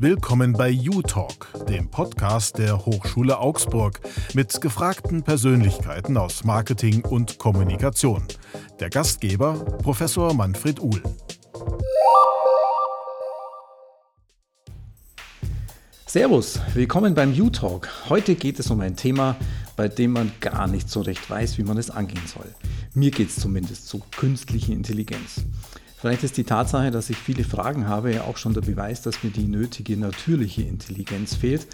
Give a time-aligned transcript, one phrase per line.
[0.00, 3.98] Willkommen bei U-Talk, dem Podcast der Hochschule Augsburg
[4.32, 8.22] mit gefragten Persönlichkeiten aus Marketing und Kommunikation.
[8.78, 11.02] Der Gastgeber Professor Manfred Uhl.
[16.06, 17.88] Servus, willkommen beim U-Talk.
[18.08, 19.34] Heute geht es um ein Thema,
[19.74, 22.46] bei dem man gar nicht so recht weiß, wie man es angehen soll.
[22.94, 25.42] Mir geht es zumindest zu künstliche Intelligenz.
[26.00, 29.24] Vielleicht ist die Tatsache, dass ich viele Fragen habe, ja auch schon der Beweis, dass
[29.24, 31.66] mir die nötige natürliche Intelligenz fehlt.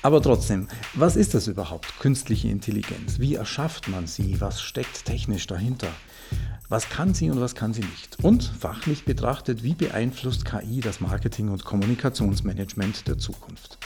[0.00, 3.18] Aber trotzdem, was ist das überhaupt, künstliche Intelligenz?
[3.18, 4.40] Wie erschafft man sie?
[4.40, 5.88] Was steckt technisch dahinter?
[6.68, 8.22] Was kann sie und was kann sie nicht?
[8.22, 13.78] Und fachlich betrachtet, wie beeinflusst KI das Marketing- und Kommunikationsmanagement der Zukunft?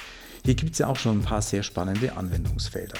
[0.45, 2.98] Hier gibt es ja auch schon ein paar sehr spannende Anwendungsfelder.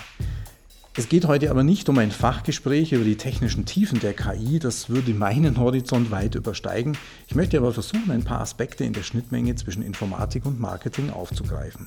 [0.99, 4.91] Es geht heute aber nicht um ein Fachgespräch über die technischen Tiefen der KI, das
[4.91, 6.99] würde meinen Horizont weit übersteigen.
[7.29, 11.87] Ich möchte aber versuchen, ein paar Aspekte in der Schnittmenge zwischen Informatik und Marketing aufzugreifen.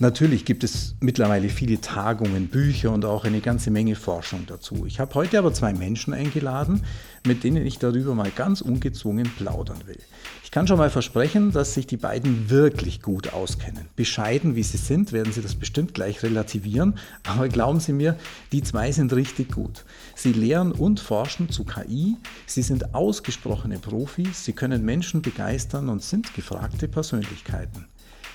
[0.00, 4.84] Natürlich gibt es mittlerweile viele Tagungen, Bücher und auch eine ganze Menge Forschung dazu.
[4.86, 6.82] Ich habe heute aber zwei Menschen eingeladen,
[7.26, 9.98] mit denen ich darüber mal ganz ungezwungen plaudern will.
[10.44, 13.86] Ich kann schon mal versprechen, dass sich die beiden wirklich gut auskennen.
[13.96, 16.94] Bescheiden wie sie sind, werden sie das bestimmt gleich relativieren,
[17.26, 18.16] aber glauben Sie mir,
[18.52, 19.84] die zwei sind richtig gut.
[20.14, 22.16] Sie lehren und forschen zu KI,
[22.46, 27.86] sie sind ausgesprochene Profis, sie können Menschen begeistern und sind gefragte Persönlichkeiten.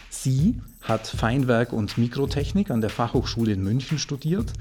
[0.09, 4.51] Sie hat Feinwerk und Mikrotechnik an der Fachhochschule in München studiert,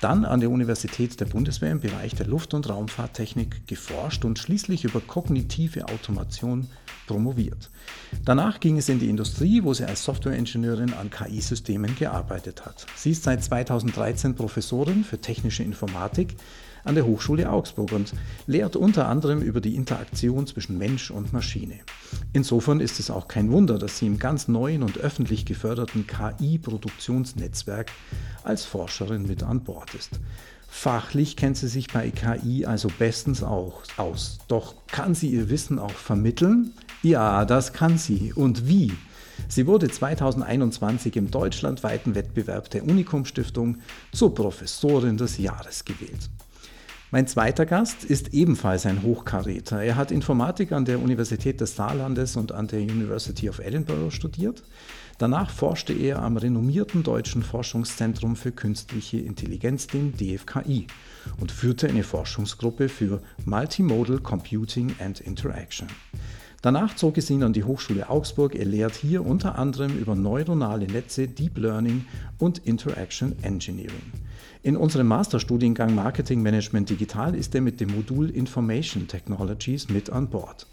[0.00, 4.84] dann an der Universität der Bundeswehr im Bereich der Luft- und Raumfahrttechnik geforscht und schließlich
[4.84, 6.68] über kognitive Automation
[7.06, 7.70] promoviert.
[8.24, 12.86] Danach ging es in die Industrie, wo sie als Softwareingenieurin an KI-Systemen gearbeitet hat.
[12.94, 16.36] Sie ist seit 2013 Professorin für technische Informatik
[16.84, 18.12] an der Hochschule Augsburg und
[18.46, 21.80] lehrt unter anderem über die Interaktion zwischen Mensch und Maschine.
[22.32, 27.92] Insofern ist es auch kein Wunder, dass sie im ganz neuen und öffentlich geförderten KI-Produktionsnetzwerk
[28.42, 30.20] als Forscherin mit an Bord ist.
[30.68, 34.38] Fachlich kennt sie sich bei KI also bestens auch aus.
[34.48, 36.72] Doch kann sie ihr Wissen auch vermitteln?
[37.02, 38.32] Ja, das kann sie.
[38.32, 38.92] Und wie?
[39.48, 43.78] Sie wurde 2021 im deutschlandweiten Wettbewerb der Unikum Stiftung
[44.12, 46.30] zur Professorin des Jahres gewählt.
[47.10, 49.82] Mein zweiter Gast ist ebenfalls ein Hochkaräter.
[49.82, 54.62] Er hat Informatik an der Universität des Saarlandes und an der University of Edinburgh studiert.
[55.18, 60.86] Danach forschte er am renommierten Deutschen Forschungszentrum für künstliche Intelligenz, dem DFKI,
[61.38, 65.88] und führte eine Forschungsgruppe für Multimodal Computing and Interaction.
[66.62, 68.54] Danach zog es ihn an die Hochschule Augsburg.
[68.54, 72.04] Er lehrt hier unter anderem über neuronale Netze, Deep Learning
[72.38, 74.12] und Interaction Engineering.
[74.62, 80.30] In unserem Masterstudiengang Marketing Management Digital ist er mit dem Modul Information Technologies mit an
[80.30, 80.68] Bord.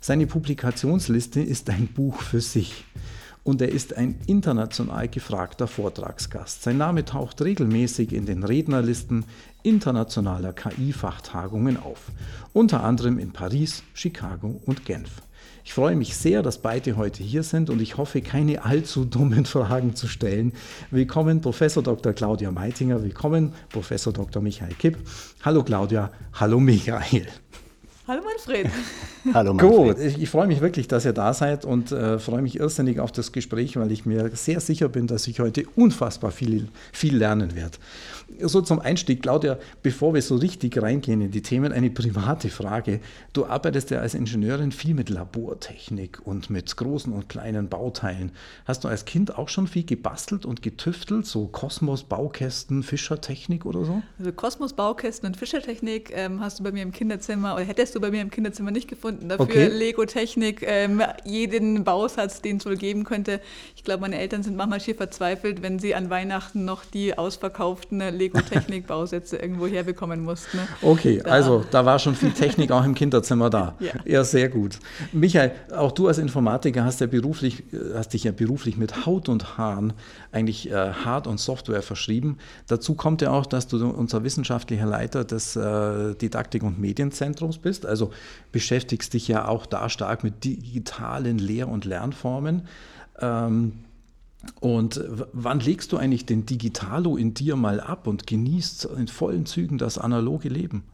[0.00, 2.86] Seine Publikationsliste ist ein Buch für sich
[3.42, 6.62] und er ist ein international gefragter Vortragsgast.
[6.62, 9.26] Sein Name taucht regelmäßig in den Rednerlisten
[9.62, 12.10] internationaler KI-Fachtagungen auf,
[12.54, 15.20] unter anderem in Paris, Chicago und Genf.
[15.66, 19.44] Ich freue mich sehr, dass beide heute hier sind und ich hoffe, keine allzu dummen
[19.46, 20.52] Fragen zu stellen.
[20.90, 22.12] Willkommen, Professor Dr.
[22.12, 23.02] Claudia Meitinger.
[23.02, 24.42] Willkommen, Professor Dr.
[24.42, 24.98] Michael Kipp.
[25.42, 26.12] Hallo Claudia.
[26.34, 27.26] Hallo Michael.
[28.06, 28.70] Hallo Manfred.
[29.32, 29.96] Hallo Manfred.
[29.96, 33.00] Gut, ich, ich, freue mich wirklich, dass ihr da seid und äh, freue mich irrsinnig
[33.00, 37.16] auf das Gespräch, weil ich mir sehr sicher bin, dass ich heute unfassbar viel, viel
[37.16, 37.78] lernen werde
[38.40, 43.00] so zum Einstieg, Claudia, bevor wir so richtig reingehen in die Themen, eine private Frage.
[43.32, 48.32] Du arbeitest ja als Ingenieurin viel mit Labortechnik und mit großen und kleinen Bauteilen.
[48.64, 54.02] Hast du als Kind auch schon viel gebastelt und getüftelt, so Kosmos-Baukästen, Fischertechnik oder so?
[54.18, 58.10] Also Kosmos-Baukästen und Fischertechnik ähm, hast du bei mir im Kinderzimmer oder hättest du bei
[58.10, 59.13] mir im Kinderzimmer nicht gefunden.
[59.20, 59.66] Dafür okay.
[59.66, 63.40] Lego-Technik, ähm, jeden Bausatz, den es wohl geben könnte.
[63.76, 68.00] Ich glaube, meine Eltern sind manchmal schier verzweifelt, wenn sie an Weihnachten noch die ausverkauften
[68.00, 70.54] Lego-Technik-Bausätze irgendwo herbekommen musst.
[70.54, 70.66] Ne?
[70.82, 71.30] Okay, da.
[71.30, 73.74] also da war schon viel Technik auch im Kinderzimmer da.
[73.80, 73.92] ja.
[74.04, 74.78] ja, sehr gut.
[75.12, 77.62] Michael, auch du als Informatiker hast, ja beruflich,
[77.94, 79.92] hast dich ja beruflich mit Haut und Haaren
[80.32, 82.38] eigentlich äh, Hard- und Software verschrieben.
[82.66, 87.86] Dazu kommt ja auch, dass du unser wissenschaftlicher Leiter des äh, Didaktik- und Medienzentrums bist.
[87.86, 88.12] Also
[88.52, 92.68] beschäftigst dich ja auch da stark mit digitalen Lehr- und Lernformen.
[93.20, 93.84] Ähm,
[94.60, 95.02] und
[95.32, 99.78] wann legst du eigentlich den Digitalo in dir mal ab und genießt in vollen Zügen
[99.78, 100.84] das analoge Leben?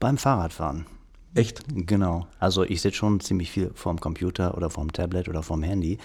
[0.00, 0.86] Beim Fahrradfahren.
[1.34, 1.64] Echt?
[1.68, 2.26] Genau.
[2.38, 5.98] Also ich sitze schon ziemlich viel vorm Computer oder vorm Tablet oder vorm Handy.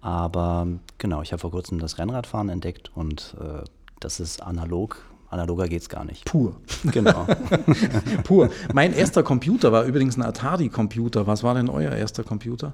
[0.00, 0.66] Aber
[0.98, 3.64] genau, ich habe vor kurzem das Rennradfahren entdeckt und äh,
[4.00, 5.02] das ist analog.
[5.34, 6.24] Analoger geht es gar nicht.
[6.24, 6.56] Pur.
[6.84, 7.26] Genau.
[8.24, 8.50] Pur.
[8.72, 11.26] Mein erster Computer war übrigens ein Atari-Computer.
[11.26, 12.72] Was war denn euer erster Computer?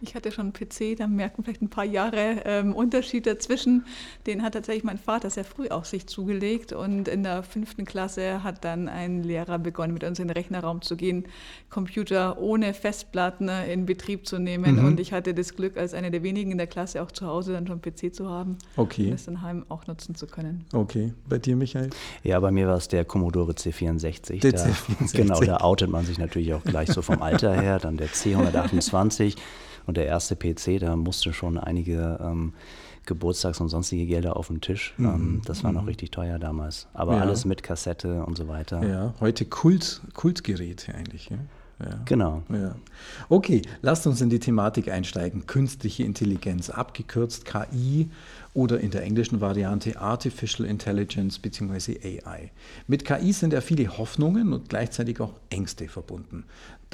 [0.00, 3.86] Ich hatte schon einen PC, da merken vielleicht ein paar Jahre ähm, Unterschied dazwischen.
[4.26, 8.42] Den hat tatsächlich mein Vater sehr früh auch sich zugelegt und in der fünften Klasse
[8.42, 11.24] hat dann ein Lehrer begonnen, mit uns in den Rechnerraum zu gehen,
[11.70, 14.76] Computer ohne Festplatten in Betrieb zu nehmen.
[14.76, 14.84] Mhm.
[14.84, 17.52] Und ich hatte das Glück, als eine der wenigen in der Klasse auch zu Hause
[17.52, 19.06] dann schon einen PC zu haben okay.
[19.06, 20.64] und das dann heim auch nutzen zu können.
[20.72, 21.90] Okay, bei dir, Michael?
[22.22, 24.40] Ja, bei mir war es der Commodore C64.
[24.40, 25.14] Der da, C64.
[25.24, 27.78] Genau, da outet man sich natürlich auch gleich so vom Alter her.
[27.78, 29.36] Dann der C128.
[29.86, 32.52] Und der erste PC, da musste schon einige ähm,
[33.06, 34.94] Geburtstags- und sonstige Gelder auf den Tisch.
[34.96, 35.06] Mhm.
[35.06, 35.78] Ähm, das war mhm.
[35.78, 36.88] noch richtig teuer damals.
[36.94, 37.20] Aber ja.
[37.20, 38.86] alles mit Kassette und so weiter.
[38.86, 41.28] Ja, heute Kult, Kultgerät eigentlich.
[41.30, 41.36] Ja?
[41.80, 42.00] Ja.
[42.04, 42.42] Genau.
[42.50, 42.76] Ja.
[43.28, 45.46] Okay, lasst uns in die Thematik einsteigen.
[45.46, 48.10] Künstliche Intelligenz, abgekürzt KI
[48.54, 51.98] oder in der englischen Variante Artificial Intelligence bzw.
[52.24, 52.52] AI.
[52.86, 56.44] Mit KI sind ja viele Hoffnungen und gleichzeitig auch Ängste verbunden.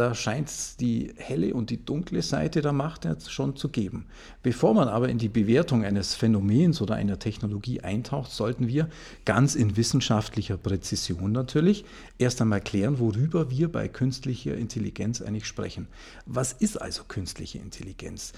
[0.00, 4.06] Da scheint es die helle und die dunkle Seite der Macht jetzt schon zu geben.
[4.42, 8.88] Bevor man aber in die Bewertung eines Phänomens oder einer Technologie eintaucht, sollten wir
[9.26, 11.84] ganz in wissenschaftlicher Präzision natürlich
[12.16, 15.86] erst einmal klären, worüber wir bei künstlicher Intelligenz eigentlich sprechen.
[16.24, 18.32] Was ist also künstliche Intelligenz?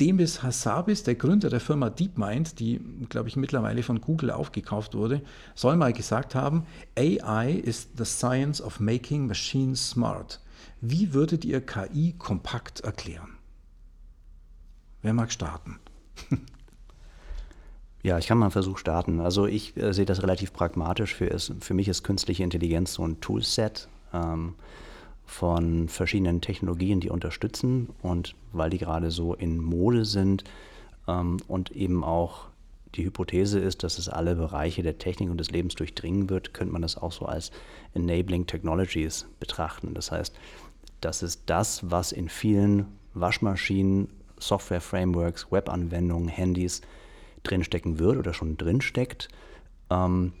[0.00, 5.20] Demis Hassabis, der Gründer der Firma DeepMind, die, glaube ich, mittlerweile von Google aufgekauft wurde,
[5.54, 6.64] soll mal gesagt haben,
[6.96, 10.40] AI is the science of making machines smart.
[10.80, 13.30] Wie würdet ihr KI kompakt erklären?
[15.02, 15.78] Wer mag starten?
[18.04, 19.20] Ja, ich kann mal einen Versuch starten.
[19.20, 21.14] Also ich äh, sehe das relativ pragmatisch.
[21.14, 24.56] Für, es, für mich ist künstliche Intelligenz so ein Toolset ähm,
[25.24, 27.90] von verschiedenen Technologien, die unterstützen.
[28.02, 30.42] Und weil die gerade so in Mode sind
[31.06, 32.48] ähm, und eben auch
[32.94, 36.72] die Hypothese ist, dass es alle Bereiche der Technik und des Lebens durchdringen wird, könnte
[36.72, 37.50] man das auch so als
[37.94, 39.94] Enabling Technologies betrachten.
[39.94, 40.34] Das heißt,
[41.00, 44.08] das ist das, was in vielen Waschmaschinen,
[44.38, 46.82] Software-Frameworks, Web-Anwendungen, Handys
[47.42, 49.28] drinstecken wird oder schon drinsteckt.
[49.90, 50.32] Ähm,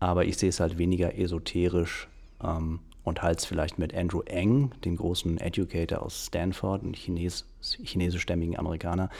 [0.00, 2.08] aber ich sehe es halt weniger esoterisch
[2.42, 7.46] ähm, und halte es vielleicht mit Andrew Eng, dem großen Educator aus Stanford, ein Chines,
[7.60, 9.10] chinesischstämmigen Amerikaner,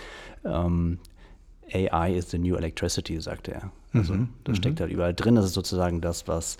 [0.45, 0.99] ähm,
[1.73, 3.71] AI is the new electricity, sagt er.
[3.93, 4.29] Also mhm.
[4.45, 4.85] das steckt mhm.
[4.85, 5.35] halt überall drin.
[5.35, 6.57] Das ist sozusagen das, was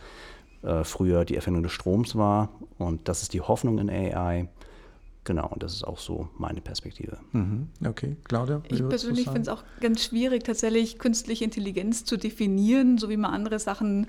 [0.63, 2.51] äh, früher die Erfindung des Stroms war.
[2.79, 4.49] Und das ist die Hoffnung in AI.
[5.25, 7.19] Genau, und das ist auch so meine Perspektive.
[7.31, 7.69] Mhm.
[7.87, 8.61] Okay, Claudia?
[8.69, 13.33] Ich persönlich finde es auch ganz schwierig, tatsächlich künstliche Intelligenz zu definieren, so wie man
[13.33, 14.09] andere Sachen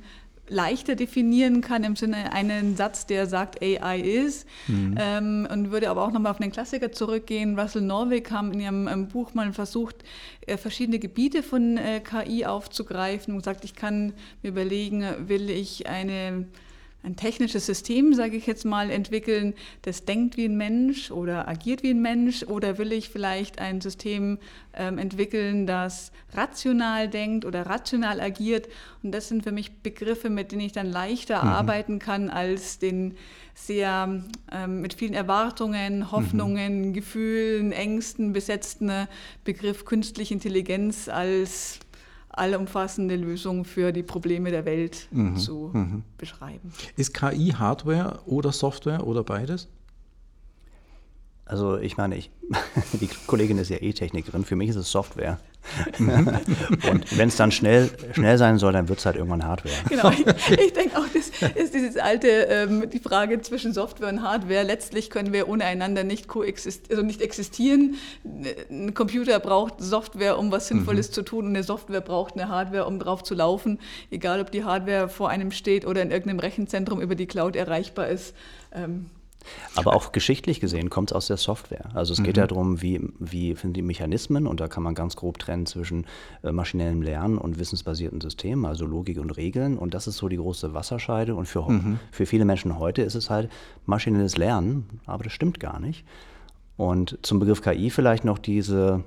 [0.49, 4.47] leichter definieren kann im Sinne einen Satz, der sagt AI ist.
[4.67, 4.95] Mhm.
[4.99, 7.57] Ähm, und würde aber auch nochmal auf den Klassiker zurückgehen.
[7.57, 9.97] Russell Norvig haben in ihrem ähm, Buch mal versucht,
[10.45, 15.87] äh, verschiedene Gebiete von äh, KI aufzugreifen und gesagt, ich kann mir überlegen, will ich
[15.87, 16.45] eine
[17.03, 21.83] ein technisches System, sage ich jetzt mal, entwickeln, das denkt wie ein Mensch oder agiert
[21.83, 22.43] wie ein Mensch?
[22.43, 24.39] Oder will ich vielleicht ein System
[24.73, 28.69] ähm, entwickeln, das rational denkt oder rational agiert?
[29.03, 31.49] Und das sind für mich Begriffe, mit denen ich dann leichter mhm.
[31.49, 33.15] arbeiten kann als den
[33.53, 36.93] sehr ähm, mit vielen Erwartungen, Hoffnungen, mhm.
[36.93, 39.07] Gefühlen, Ängsten besetzten
[39.43, 41.79] Begriff künstliche Intelligenz als
[42.33, 45.37] allumfassende Lösung für die Probleme der Welt mhm.
[45.37, 46.03] zu mhm.
[46.17, 46.73] beschreiben.
[46.97, 49.69] Ist KI Hardware oder Software oder beides?
[51.45, 52.31] Also ich meine, ich,
[52.93, 55.39] die Kollegin ist ja E-Technikerin, für mich ist es Software.
[55.99, 59.73] und wenn es dann schnell, schnell sein soll, dann wird es halt irgendwann Hardware.
[59.89, 64.21] Genau, ich, ich denke auch, das ist dieses alte, ähm, die Frage zwischen Software und
[64.21, 64.63] Hardware.
[64.63, 66.27] Letztlich können wir ohne einander nicht
[66.89, 67.95] also nicht existieren.
[68.69, 71.13] Ein Computer braucht Software, um was Sinnvolles mhm.
[71.13, 73.79] zu tun und eine Software braucht eine Hardware, um drauf zu laufen.
[74.11, 78.07] Egal, ob die Hardware vor einem steht oder in irgendeinem Rechenzentrum über die Cloud erreichbar
[78.07, 78.35] ist.
[78.73, 79.09] Ähm,
[79.75, 81.89] aber auch geschichtlich gesehen kommt es aus der Software.
[81.93, 82.23] Also es mhm.
[82.23, 85.65] geht ja darum, wie, wie sind die Mechanismen und da kann man ganz grob trennen
[85.65, 86.05] zwischen
[86.43, 89.77] äh, maschinellem Lernen und wissensbasierten Systemen, also Logik und Regeln.
[89.77, 91.35] Und das ist so die große Wasserscheide.
[91.35, 91.99] Und für, mhm.
[92.11, 93.49] für viele Menschen heute ist es halt
[93.85, 96.05] maschinelles Lernen, aber das stimmt gar nicht.
[96.77, 99.03] Und zum Begriff KI vielleicht noch diese,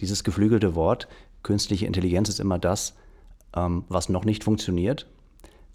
[0.00, 1.08] dieses geflügelte Wort,
[1.42, 2.94] künstliche Intelligenz ist immer das,
[3.56, 5.06] ähm, was noch nicht funktioniert.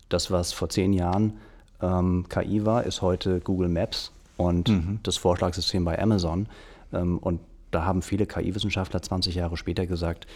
[0.10, 1.34] Das, was vor zehn Jahren
[1.83, 4.99] ähm, KI war, ist heute Google Maps und mhm.
[5.03, 6.47] das Vorschlagssystem bei Amazon.
[6.93, 10.27] Ähm, und da haben viele KI-Wissenschaftler 20 Jahre später gesagt,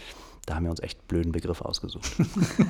[0.46, 2.10] da haben wir uns echt blöden Begriff ausgesucht.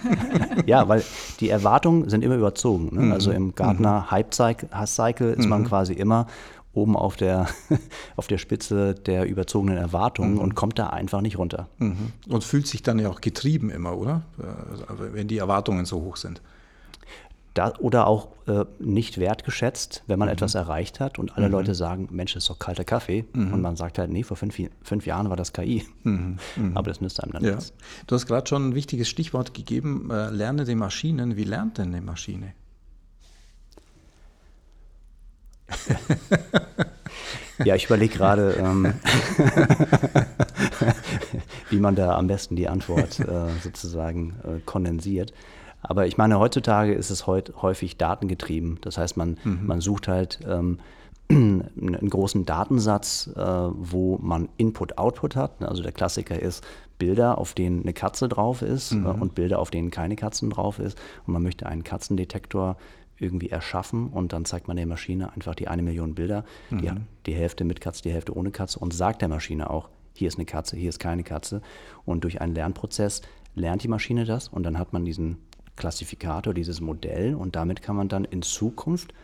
[0.66, 1.04] ja, weil
[1.40, 2.90] die Erwartungen sind immer überzogen.
[2.92, 3.02] Ne?
[3.06, 3.12] Mhm.
[3.12, 4.10] Also im Gartner mhm.
[4.10, 5.66] Hype Cycle ist man mhm.
[5.66, 6.26] quasi immer
[6.72, 7.46] oben auf der,
[8.16, 10.40] auf der Spitze der überzogenen Erwartungen mhm.
[10.40, 11.68] und kommt da einfach nicht runter.
[11.78, 12.12] Mhm.
[12.28, 14.22] Und fühlt sich dann ja auch getrieben immer, oder?
[14.38, 16.42] Äh, wenn die Erwartungen so hoch sind
[17.58, 20.34] da, oder auch äh, nicht wertgeschätzt, wenn man mhm.
[20.34, 21.52] etwas erreicht hat und alle mhm.
[21.52, 23.24] Leute sagen, Mensch, das ist doch kalter Kaffee.
[23.32, 23.52] Mhm.
[23.52, 25.84] Und man sagt halt, nee, vor fünf, fünf Jahren war das KI.
[26.04, 26.38] Mhm.
[26.56, 26.76] Mhm.
[26.76, 27.56] Aber das nützt einem dann ja.
[27.56, 27.72] nichts.
[28.06, 31.36] Du hast gerade schon ein wichtiges Stichwort gegeben, äh, lerne die Maschinen.
[31.36, 32.52] Wie lernt denn eine Maschine?
[37.64, 38.86] Ja, ich überlege gerade, ähm,
[41.70, 45.32] wie man da am besten die Antwort äh, sozusagen äh, kondensiert.
[45.80, 48.78] Aber ich meine, heutzutage ist es heut, häufig datengetrieben.
[48.80, 49.66] Das heißt, man, mhm.
[49.66, 50.78] man sucht halt ähm,
[51.30, 55.62] einen großen Datensatz, äh, wo man Input-Output hat.
[55.62, 56.64] Also der Klassiker ist
[56.98, 59.06] Bilder, auf denen eine Katze drauf ist mhm.
[59.06, 60.98] äh, und Bilder, auf denen keine Katzen drauf ist.
[61.26, 62.76] Und man möchte einen Katzendetektor
[63.20, 66.78] irgendwie erschaffen und dann zeigt man der Maschine einfach die eine Million Bilder, mhm.
[66.78, 66.90] die,
[67.26, 70.36] die Hälfte mit Katze, die Hälfte ohne Katze und sagt der Maschine auch, hier ist
[70.36, 71.62] eine Katze, hier ist keine Katze.
[72.04, 73.22] Und durch einen Lernprozess
[73.54, 75.38] lernt die Maschine das und dann hat man diesen
[75.78, 79.14] Klassifikator, dieses Modell und damit kann man dann in Zukunft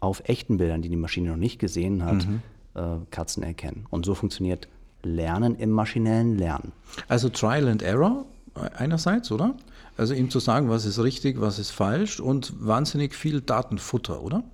[0.00, 2.42] auf echten Bildern, die die Maschine noch nicht gesehen hat, mhm.
[2.74, 3.86] äh, Katzen erkennen.
[3.90, 4.68] Und so funktioniert
[5.02, 6.72] Lernen im maschinellen Lernen.
[7.08, 8.26] Also Trial and Error
[8.76, 9.54] einerseits, oder?
[9.96, 14.44] Also ihm zu sagen, was ist richtig, was ist falsch und wahnsinnig viel Datenfutter, oder?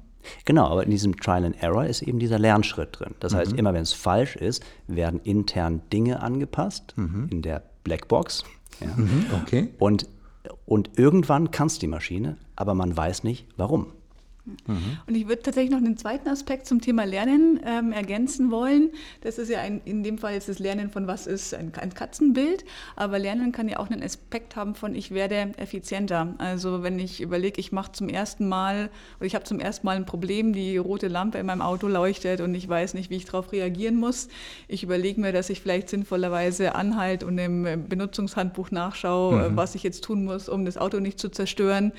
[0.44, 3.14] Genau, aber in diesem Trial and Error ist eben dieser Lernschritt drin.
[3.20, 3.36] Das mhm.
[3.38, 7.28] heißt, immer wenn es falsch ist, werden intern Dinge angepasst mhm.
[7.30, 8.44] in der Blackbox.
[8.80, 8.88] Ja.
[8.96, 9.68] Mhm, okay.
[9.78, 10.06] Und,
[10.66, 13.92] und irgendwann kann es die Maschine, aber man weiß nicht, warum.
[14.44, 14.98] Mhm.
[15.06, 18.90] Und ich würde tatsächlich noch einen zweiten Aspekt zum Thema Lernen ähm, ergänzen wollen.
[19.20, 21.92] Das ist ja ein, in dem Fall jetzt das Lernen von was ist ein, ein,
[21.92, 22.64] Katzenbild,
[22.96, 26.34] aber Lernen kann ja auch einen Aspekt haben von ich werde effizienter.
[26.38, 29.96] Also wenn ich überlege, ich mache zum ersten Mal oder ich habe zum ersten Mal
[29.96, 33.26] ein Problem, die rote Lampe in meinem Auto leuchtet und ich weiß nicht, wie ich
[33.26, 34.28] darauf reagieren muss.
[34.68, 39.56] Ich überlege mir, dass ich vielleicht sinnvollerweise anhalte und im Benutzungshandbuch nachschaue, mhm.
[39.56, 41.92] was ich jetzt tun muss, um das Auto nicht zu zerstören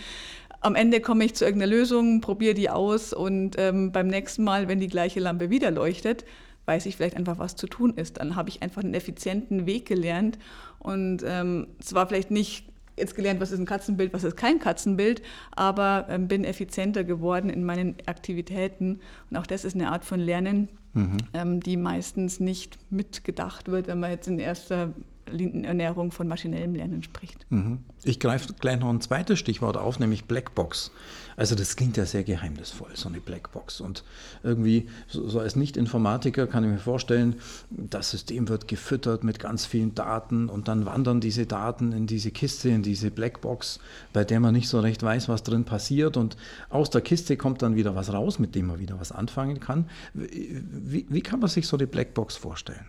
[0.62, 4.68] am Ende komme ich zu irgendeiner Lösung, probiere die aus und ähm, beim nächsten Mal,
[4.68, 6.24] wenn die gleiche Lampe wieder leuchtet,
[6.66, 8.18] weiß ich vielleicht einfach, was zu tun ist.
[8.18, 10.38] Dann habe ich einfach einen effizienten Weg gelernt
[10.80, 15.22] und ähm, zwar vielleicht nicht jetzt gelernt, was ist ein Katzenbild, was ist kein Katzenbild,
[15.52, 19.00] aber ähm, bin effizienter geworden in meinen Aktivitäten.
[19.30, 21.18] Und auch das ist eine Art von Lernen, mhm.
[21.34, 24.94] ähm, die meistens nicht mitgedacht wird, wenn man jetzt in erster
[25.32, 27.46] Ernährung von maschinellem Lernen spricht.
[27.50, 27.80] Mhm.
[28.04, 30.92] Ich greife gleich noch ein zweites Stichwort auf, nämlich Blackbox.
[31.38, 33.82] Also das klingt ja sehr geheimnisvoll, so eine Blackbox.
[33.82, 34.04] Und
[34.44, 37.36] irgendwie, so, so als Nicht-Informatiker kann ich mir vorstellen,
[37.70, 42.32] das System wird gefüttert mit ganz vielen Daten und dann wandern diese Daten in diese
[42.32, 43.80] Kiste, in diese Blackbox,
[44.14, 46.18] bei der man nicht so recht weiß, was drin passiert.
[46.18, 46.38] Und
[46.70, 49.90] aus der Kiste kommt dann wieder was raus, mit dem man wieder was anfangen kann.
[50.14, 52.86] Wie, wie kann man sich so eine Blackbox vorstellen?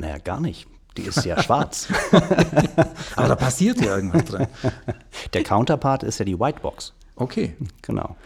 [0.00, 0.66] Naja, gar nicht.
[0.96, 1.88] Die ist ja schwarz.
[3.16, 4.46] Aber da passiert ja irgendwas drin.
[5.32, 6.92] Der Counterpart ist ja die Whitebox.
[7.16, 7.54] Okay.
[7.82, 8.16] Genau.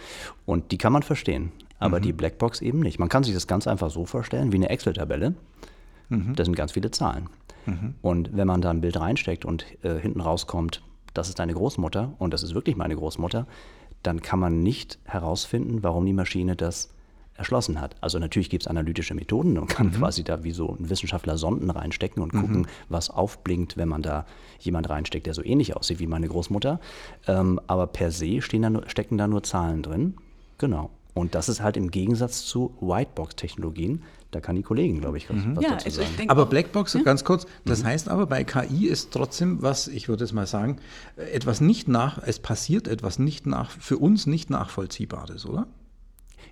[0.46, 2.02] Und die kann man verstehen, aber mhm.
[2.02, 2.98] die Blackbox eben nicht.
[2.98, 5.34] Man kann sich das ganz einfach so vorstellen wie eine Excel-Tabelle.
[6.10, 6.34] Mhm.
[6.34, 7.28] Da sind ganz viele Zahlen.
[7.64, 7.94] Mhm.
[8.02, 10.82] Und wenn man da ein Bild reinsteckt und äh, hinten rauskommt,
[11.14, 13.46] das ist deine Großmutter und das ist wirklich meine Großmutter,
[14.02, 16.92] dann kann man nicht herausfinden, warum die Maschine das
[17.42, 17.96] erschlossen hat.
[18.00, 19.92] Also natürlich gibt es analytische Methoden und kann mhm.
[19.92, 22.66] quasi da wie so ein Wissenschaftler Sonden reinstecken und gucken, mhm.
[22.88, 24.26] was aufblinkt, wenn man da
[24.60, 26.80] jemand reinsteckt, der so ähnlich aussieht wie meine Großmutter.
[27.26, 30.14] Ähm, aber per se da nur, stecken da nur Zahlen drin.
[30.58, 30.90] Genau.
[31.14, 34.02] Und das ist halt im Gegensatz zu Whitebox-Technologien.
[34.30, 35.56] Da kann die Kollegin, glaube ich, mhm.
[35.56, 36.30] was ja, dazu also sagen.
[36.30, 37.02] Aber Blackbox, ja?
[37.02, 37.88] ganz kurz, das mhm.
[37.88, 40.78] heißt aber, bei KI ist trotzdem was, ich würde es mal sagen,
[41.16, 45.66] etwas nicht nach, es passiert etwas nicht nach, für uns nicht nachvollziehbares, oder?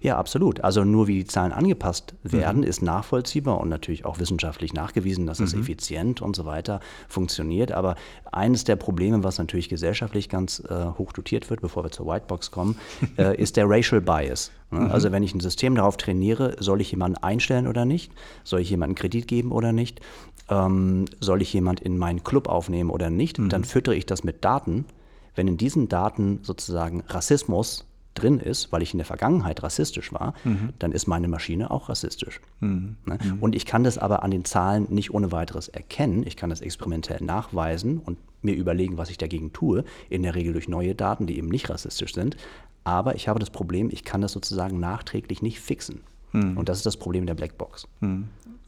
[0.02, 0.62] Ja, absolut.
[0.62, 2.66] Also nur wie die Zahlen angepasst werden, mhm.
[2.66, 5.61] ist nachvollziehbar und natürlich auch wissenschaftlich nachgewiesen, dass es mhm.
[5.61, 7.73] effizient und so weiter funktioniert.
[7.73, 7.97] Aber
[8.33, 12.50] eines der Probleme, was natürlich gesellschaftlich ganz äh, hoch dotiert wird, bevor wir zur Whitebox
[12.50, 12.78] kommen,
[13.19, 14.52] äh, ist der Racial Bias.
[14.71, 14.80] Ne?
[14.80, 14.90] Mhm.
[14.90, 18.11] Also wenn ich ein System darauf trainiere, soll ich jemanden einstellen oder nicht?
[18.42, 20.00] Soll ich jemanden Kredit geben oder nicht?
[20.49, 23.38] Ähm, soll ich jemanden in meinen Club aufnehmen oder nicht?
[23.38, 23.50] Mhm.
[23.50, 24.87] Dann füttere ich das mit Daten.
[25.35, 27.85] Wenn in diesen Daten sozusagen Rassismus
[28.21, 30.71] drin ist, weil ich in der Vergangenheit rassistisch war, mhm.
[30.79, 32.41] dann ist meine Maschine auch rassistisch.
[32.61, 32.97] Mhm.
[33.05, 33.19] Ne?
[33.23, 33.39] Mhm.
[33.41, 36.27] Und ich kann das aber an den Zahlen nicht ohne weiteres erkennen.
[36.27, 40.53] Ich kann das experimentell nachweisen und mir überlegen, was ich dagegen tue, in der Regel
[40.53, 42.37] durch neue Daten, die eben nicht rassistisch sind.
[42.85, 46.00] Aber ich habe das Problem, ich kann das sozusagen nachträglich nicht fixen.
[46.33, 46.57] Mhm.
[46.57, 47.89] Und das ist das Problem der Blackbox.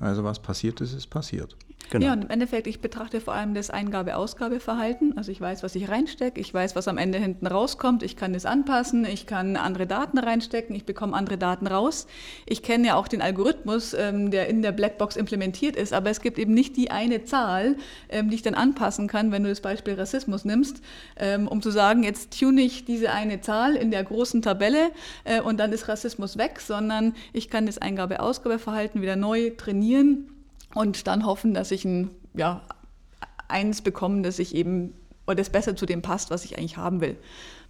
[0.02, 1.56] Also was passiert ist, ist passiert.
[1.90, 2.06] Genau.
[2.06, 5.18] Ja, und im Endeffekt, ich betrachte vor allem das Eingabe-Ausgabe-Verhalten.
[5.18, 8.34] Also ich weiß, was ich reinstecke, ich weiß, was am Ende hinten rauskommt, ich kann
[8.34, 12.06] es anpassen, ich kann andere Daten reinstecken, ich bekomme andere Daten raus.
[12.46, 16.22] Ich kenne ja auch den Algorithmus, ähm, der in der Blackbox implementiert ist, aber es
[16.22, 17.76] gibt eben nicht die eine Zahl,
[18.08, 20.80] ähm, die ich dann anpassen kann, wenn du das Beispiel Rassismus nimmst,
[21.16, 24.92] ähm, um zu sagen, jetzt tune ich diese eine Zahl in der großen Tabelle
[25.24, 29.50] äh, und dann ist Rassismus weg, sondern ich kann das Eingabe-Ausgabe-Verhalten wieder neu
[29.92, 30.28] trainieren
[30.74, 32.62] und dann hoffen, dass ich ein, ja,
[33.48, 34.94] eins bekomme, das ich eben
[35.26, 37.16] oder das besser zu dem passt, was ich eigentlich haben will.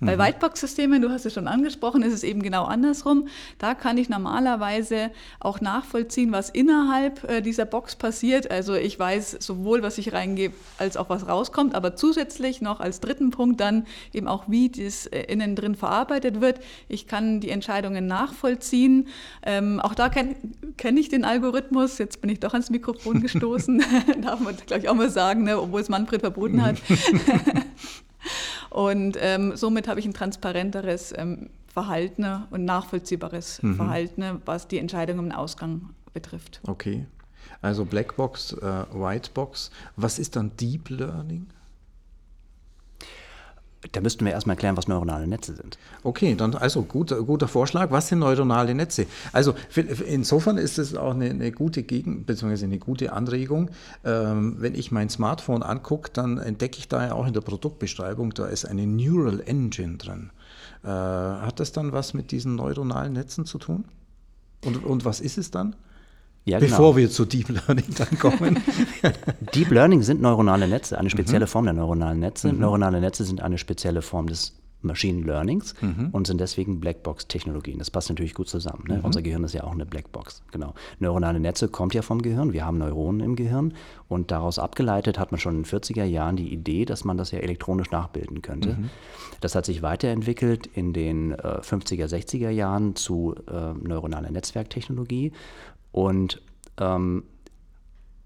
[0.03, 0.21] Bei mhm.
[0.21, 3.29] Whitebox-Systemen, du hast es schon angesprochen, ist es eben genau andersrum.
[3.59, 8.51] Da kann ich normalerweise auch nachvollziehen, was innerhalb äh, dieser Box passiert.
[8.51, 12.99] Also ich weiß sowohl, was ich reingebe, als auch was rauskommt, aber zusätzlich noch als
[12.99, 16.59] dritten Punkt dann eben auch, wie das äh, innen drin verarbeitet wird.
[16.89, 19.07] Ich kann die Entscheidungen nachvollziehen.
[19.45, 20.35] Ähm, auch da kenne
[20.79, 21.99] kenn ich den Algorithmus.
[21.99, 23.85] Jetzt bin ich doch ans Mikrofon gestoßen.
[24.23, 26.77] Darf man, glaube ich, auch mal sagen, ne, obwohl es Manfred verboten hat.
[28.71, 33.77] Und ähm, somit habe ich ein transparenteres ähm, Verhalten und nachvollziehbares mhm.
[33.77, 36.61] Verhalten, was die Entscheidung im Ausgang betrifft.
[36.67, 37.07] Okay.
[37.61, 39.71] Also Blackbox, äh, Whitebox.
[39.97, 41.47] Was ist dann Deep Learning?
[43.91, 45.77] Da müssten wir erstmal erklären, was neuronale Netze sind.
[46.05, 47.91] Okay, dann also guter, guter Vorschlag.
[47.91, 49.07] Was sind neuronale Netze?
[49.33, 49.55] Also
[50.07, 52.65] insofern ist es auch eine, eine gute Gegen- bzw.
[52.65, 53.71] eine gute Anregung.
[54.05, 58.33] Ähm, wenn ich mein Smartphone angucke, dann entdecke ich da ja auch in der Produktbeschreibung,
[58.35, 60.31] da ist eine Neural Engine drin.
[60.85, 63.85] Äh, hat das dann was mit diesen neuronalen Netzen zu tun?
[64.65, 65.75] Und, und was ist es dann?
[66.45, 66.97] Ja, Bevor genau.
[66.97, 68.61] wir zu Deep Learning dann kommen.
[69.55, 71.51] Deep Learning sind neuronale Netze, eine spezielle mhm.
[71.51, 72.53] Form der neuronalen Netze.
[72.53, 72.59] Mhm.
[72.61, 76.09] Neuronale Netze sind eine spezielle Form des Machine Learnings mhm.
[76.13, 77.79] und sind deswegen Blackbox-Technologien.
[77.79, 78.85] Das passt natürlich gut zusammen.
[78.89, 78.99] Ne?
[78.99, 79.05] Mhm.
[79.05, 80.43] Unser Gehirn ist ja auch eine Blackbox.
[80.51, 80.75] Genau.
[80.99, 82.53] Neuronale Netze kommt ja vom Gehirn.
[82.53, 83.75] Wir haben Neuronen im Gehirn
[84.09, 87.31] und daraus abgeleitet hat man schon in den 40er Jahren die Idee, dass man das
[87.31, 88.71] ja elektronisch nachbilden könnte.
[88.71, 88.91] Mhm.
[89.41, 95.33] Das hat sich weiterentwickelt in den äh, 50er, 60er Jahren zu äh, neuronaler Netzwerktechnologie
[95.93, 96.43] und
[96.79, 97.25] ähm,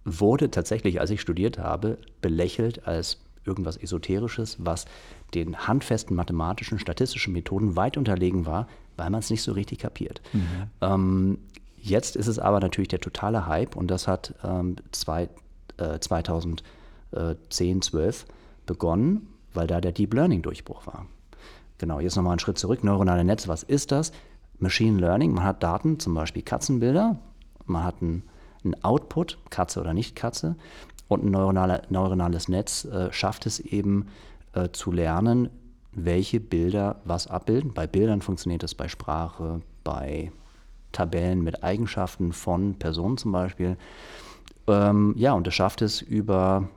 [0.04, 4.86] wurde tatsächlich, als ich studiert habe, belächelt als irgendwas Esoterisches, was
[5.34, 10.20] den handfesten mathematischen, statistischen Methoden weit unterlegen war, weil man es nicht so richtig kapiert.
[10.32, 10.46] Mhm.
[10.80, 11.38] Ähm,
[11.76, 15.28] jetzt ist es aber natürlich der totale Hype und das hat ähm, zwei,
[15.76, 16.62] äh, 2010,
[17.82, 18.26] 12
[18.64, 21.06] begonnen, weil da der Deep Learning Durchbruch war.
[21.78, 22.82] Genau, jetzt nochmal einen Schritt zurück.
[22.84, 24.12] Neuronale Netze, was ist das?
[24.58, 27.18] Machine Learning, man hat Daten, zum Beispiel Katzenbilder,
[27.68, 28.22] man hat einen,
[28.64, 30.56] einen Output, Katze oder nicht Katze,
[31.08, 34.06] und ein neuronale, neuronales Netz äh, schafft es eben
[34.54, 35.50] äh, zu lernen,
[35.92, 37.72] welche Bilder was abbilden.
[37.72, 40.32] Bei Bildern funktioniert das bei Sprache, bei
[40.92, 43.76] Tabellen mit Eigenschaften von Personen zum Beispiel.
[44.66, 46.68] Ähm, ja, und es schafft es über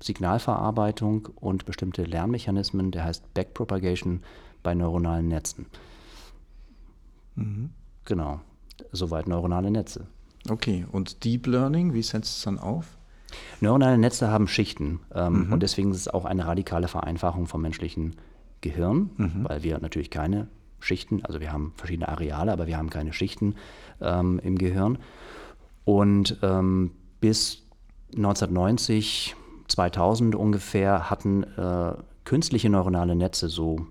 [0.00, 4.22] Signalverarbeitung und bestimmte Lernmechanismen, der heißt Backpropagation
[4.62, 5.66] bei neuronalen Netzen.
[7.36, 7.70] Mhm.
[8.04, 8.40] Genau,
[8.92, 10.06] soweit neuronale Netze.
[10.48, 12.98] Okay, und Deep Learning, wie setzt es dann auf?
[13.60, 15.52] Neuronale Netze haben Schichten ähm, mhm.
[15.52, 18.16] und deswegen ist es auch eine radikale Vereinfachung vom menschlichen
[18.60, 19.44] Gehirn, mhm.
[19.48, 20.48] weil wir natürlich keine
[20.80, 23.56] Schichten, also wir haben verschiedene Areale, aber wir haben keine Schichten
[24.00, 24.98] ähm, im Gehirn.
[25.84, 27.64] Und ähm, bis
[28.14, 29.34] 1990,
[29.68, 33.86] 2000 ungefähr hatten äh, künstliche neuronale Netze so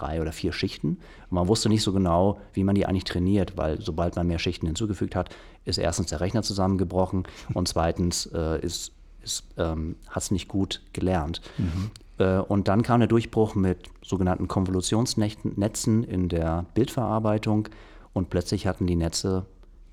[0.00, 0.98] drei oder vier Schichten.
[1.30, 4.38] Und man wusste nicht so genau, wie man die eigentlich trainiert, weil sobald man mehr
[4.38, 5.34] Schichten hinzugefügt hat,
[5.64, 10.80] ist erstens der Rechner zusammengebrochen und zweitens äh, ist, ist, ähm, hat es nicht gut
[10.92, 11.40] gelernt.
[11.58, 11.90] Mhm.
[12.18, 17.68] Äh, und dann kam der Durchbruch mit sogenannten Konvolutionsnetzen in der Bildverarbeitung
[18.12, 19.46] und plötzlich hatten die Netze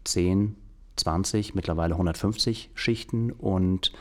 [0.03, 0.55] 10,
[0.95, 3.91] 20, mittlerweile 150 Schichten und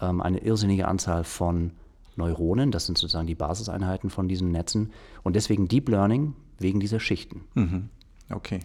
[0.00, 1.72] ähm, eine irrsinnige Anzahl von
[2.16, 4.90] Neuronen, das sind sozusagen die Basiseinheiten von diesen Netzen
[5.22, 7.42] und deswegen Deep Learning wegen dieser Schichten.
[7.54, 7.88] Mhm.
[8.30, 8.60] Okay.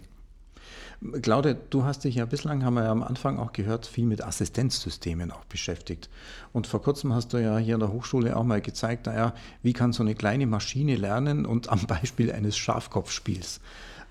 [1.22, 4.24] Claudia, du hast dich ja bislang, haben wir ja am Anfang auch gehört, viel mit
[4.24, 6.08] Assistenzsystemen auch beschäftigt.
[6.52, 9.74] Und vor kurzem hast du ja hier an der Hochschule auch mal gezeigt, naja, wie
[9.74, 13.60] kann so eine kleine Maschine lernen und am Beispiel eines Schafkopfspiels.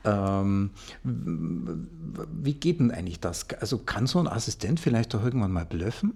[0.04, 0.72] Ähm,
[1.04, 3.48] wie geht denn eigentlich das?
[3.60, 6.14] Also kann so ein Assistent vielleicht doch irgendwann mal blöffen?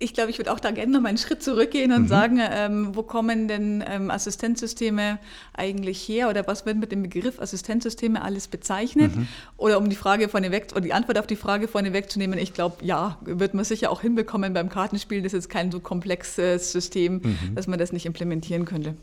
[0.00, 2.08] Ich glaube, ich würde auch da gerne noch mal einen Schritt zurückgehen und mhm.
[2.08, 5.18] sagen, ähm, wo kommen denn ähm, Assistenzsysteme
[5.54, 9.14] eigentlich her oder was wird mit dem Begriff Assistenzsysteme alles bezeichnet?
[9.14, 9.28] Mhm.
[9.56, 12.52] Oder um die Frage vorneweg oder die Antwort auf die Frage vorneweg zu nehmen, ich
[12.52, 15.22] glaube, ja, wird man sicher auch hinbekommen beim Kartenspiel.
[15.22, 17.54] Das ist kein so komplexes System, mhm.
[17.54, 18.96] dass man das nicht implementieren könnte.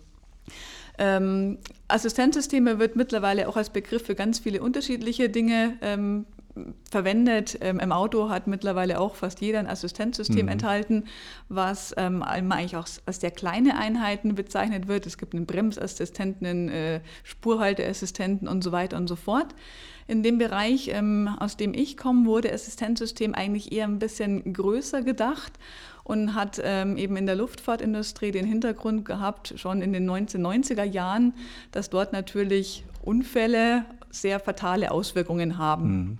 [0.97, 6.25] Ähm, Assistenzsysteme wird mittlerweile auch als Begriff für ganz viele unterschiedliche Dinge ähm,
[6.89, 7.57] verwendet.
[7.61, 10.51] Ähm, Im Auto hat mittlerweile auch fast jeder ein Assistenzsystem mhm.
[10.51, 11.05] enthalten,
[11.49, 15.05] was ähm, eigentlich auch als sehr kleine Einheiten bezeichnet wird.
[15.05, 19.55] Es gibt einen Bremsassistenten, einen äh, Spurhalteassistenten und so weiter und so fort.
[20.07, 25.03] In dem Bereich, ähm, aus dem ich komme, wurde Assistenzsystem eigentlich eher ein bisschen größer
[25.03, 25.53] gedacht
[26.03, 31.33] und hat ähm, eben in der Luftfahrtindustrie den Hintergrund gehabt, schon in den 1990er Jahren,
[31.71, 35.97] dass dort natürlich Unfälle sehr fatale Auswirkungen haben.
[35.97, 36.17] Mhm.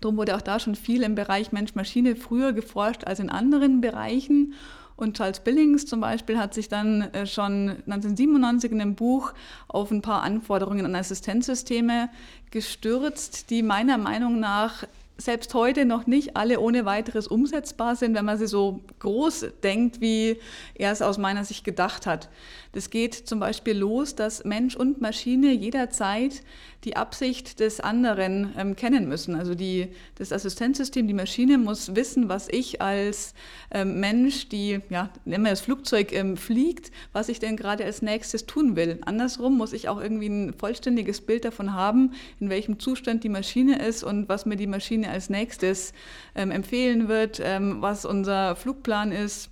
[0.00, 4.54] Darum wurde auch da schon viel im Bereich Mensch-Maschine früher geforscht als in anderen Bereichen.
[4.96, 9.32] Und Charles Billings zum Beispiel hat sich dann äh, schon 1997 in einem Buch
[9.66, 12.10] auf ein paar Anforderungen an Assistenzsysteme
[12.50, 14.84] gestürzt, die meiner Meinung nach
[15.20, 20.00] selbst heute noch nicht alle ohne weiteres umsetzbar sind, wenn man sie so groß denkt,
[20.00, 20.38] wie
[20.74, 22.28] er es aus meiner Sicht gedacht hat.
[22.72, 26.42] Das geht zum Beispiel los, dass Mensch und Maschine jederzeit
[26.84, 29.34] die Absicht des anderen ähm, kennen müssen.
[29.34, 33.34] Also die, das Assistenzsystem, die Maschine muss wissen, was ich als
[33.72, 38.02] ähm, Mensch, die, ja, nennen wir das Flugzeug, ähm, fliegt, was ich denn gerade als
[38.02, 38.98] nächstes tun will.
[39.04, 43.84] Andersrum muss ich auch irgendwie ein vollständiges Bild davon haben, in welchem Zustand die Maschine
[43.84, 45.92] ist und was mir die Maschine als nächstes
[46.36, 49.50] ähm, empfehlen wird, ähm, was unser Flugplan ist,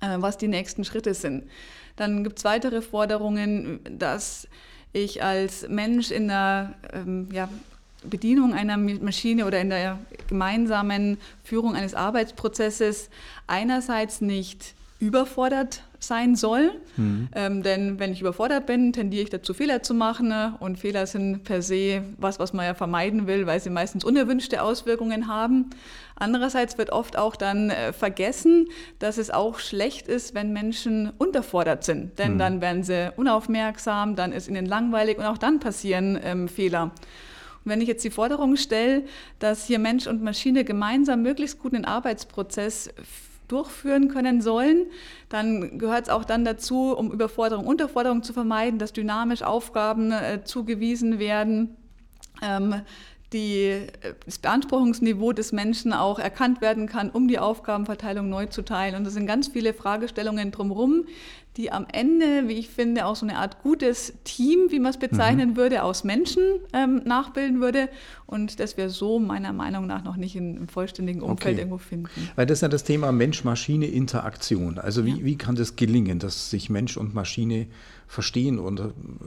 [0.00, 1.44] äh, was die nächsten Schritte sind.
[1.98, 4.46] Dann gibt es weitere Forderungen, dass
[4.92, 7.48] ich als Mensch in der ähm, ja,
[8.04, 13.10] Bedienung einer Maschine oder in der gemeinsamen Führung eines Arbeitsprozesses
[13.48, 16.72] einerseits nicht überfordert sein soll.
[16.96, 17.28] Mhm.
[17.34, 20.28] Ähm, denn wenn ich überfordert bin, tendiere ich dazu, Fehler zu machen.
[20.28, 20.54] Ne?
[20.60, 24.62] Und Fehler sind per se was, was man ja vermeiden will, weil sie meistens unerwünschte
[24.62, 25.70] Auswirkungen haben.
[26.16, 31.84] Andererseits wird oft auch dann äh, vergessen, dass es auch schlecht ist, wenn Menschen unterfordert
[31.84, 32.18] sind.
[32.18, 32.38] Denn mhm.
[32.38, 36.84] dann werden sie unaufmerksam, dann ist ihnen langweilig und auch dann passieren ähm, Fehler.
[37.64, 39.04] Und wenn ich jetzt die Forderung stelle,
[39.38, 42.90] dass hier Mensch und Maschine gemeinsam möglichst gut einen Arbeitsprozess
[43.48, 44.86] durchführen können sollen,
[45.28, 50.44] dann gehört es auch dann dazu, um Überforderung, Unterforderung zu vermeiden, dass dynamisch Aufgaben äh,
[50.44, 51.76] zugewiesen werden.
[52.42, 52.82] Ähm,
[53.32, 58.62] die, äh, das Beanspruchungsniveau des Menschen auch erkannt werden kann, um die Aufgabenverteilung neu zu
[58.62, 58.94] teilen.
[58.94, 61.04] Und es sind ganz viele Fragestellungen drumherum,
[61.58, 64.96] die am Ende, wie ich finde, auch so eine Art gutes Team, wie man es
[64.96, 65.56] bezeichnen mhm.
[65.56, 66.42] würde, aus Menschen
[66.72, 67.88] ähm, nachbilden würde
[68.26, 71.62] und das wir so meiner Meinung nach noch nicht in, im vollständigen Umfeld okay.
[71.62, 72.30] irgendwo finden.
[72.36, 74.78] Weil das ist ja das Thema Mensch-Maschine-Interaktion.
[74.78, 75.24] Also wie, ja.
[75.24, 77.66] wie kann das gelingen, dass sich Mensch und Maschine
[78.06, 78.80] verstehen und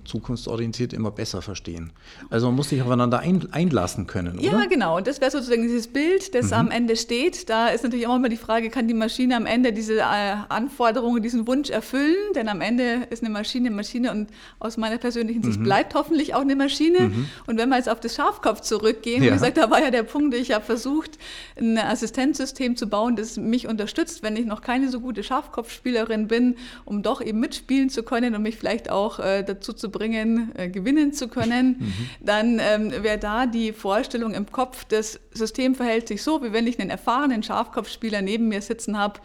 [0.06, 1.92] zukunftsorientiert immer besser verstehen.
[2.30, 4.44] Also man muss sich aufeinander ein, einlassen können, oder?
[4.44, 4.98] Ja, genau.
[4.98, 6.54] Und das wäre sozusagen dieses Bild, das mhm.
[6.54, 7.50] am Ende steht.
[7.50, 11.22] Da ist natürlich auch immer die Frage, kann die Maschine am Ende diese äh, Anforderungen,
[11.22, 12.16] diesen Wunsch erfüllen?
[12.36, 14.30] Denn am Ende ist eine Maschine eine Maschine und
[14.60, 15.64] aus meiner persönlichen Sicht mhm.
[15.64, 17.10] bleibt hoffentlich auch eine Maschine.
[17.10, 17.28] Mhm.
[17.48, 19.30] Und wenn wir jetzt auf das Schafkopf zurückgehen, ja.
[19.30, 21.18] wie gesagt, da war ja der Punkt, ich habe versucht,
[21.58, 26.56] ein Assistenzsystem zu bauen, das mich unterstützt, wenn ich noch keine so gute Schafkopfspielerin bin,
[26.86, 30.70] um doch eben mitspielen zu können und mich vielleicht auch äh, dazu zu bringen, äh,
[30.70, 31.94] gewinnen zu können, mhm.
[32.26, 36.68] dann ähm, wäre da die Vorstellung im Kopf, das System verhält sich so, wie wenn
[36.68, 39.20] ich einen erfahrenen Schafkopfspieler neben mir sitzen habe,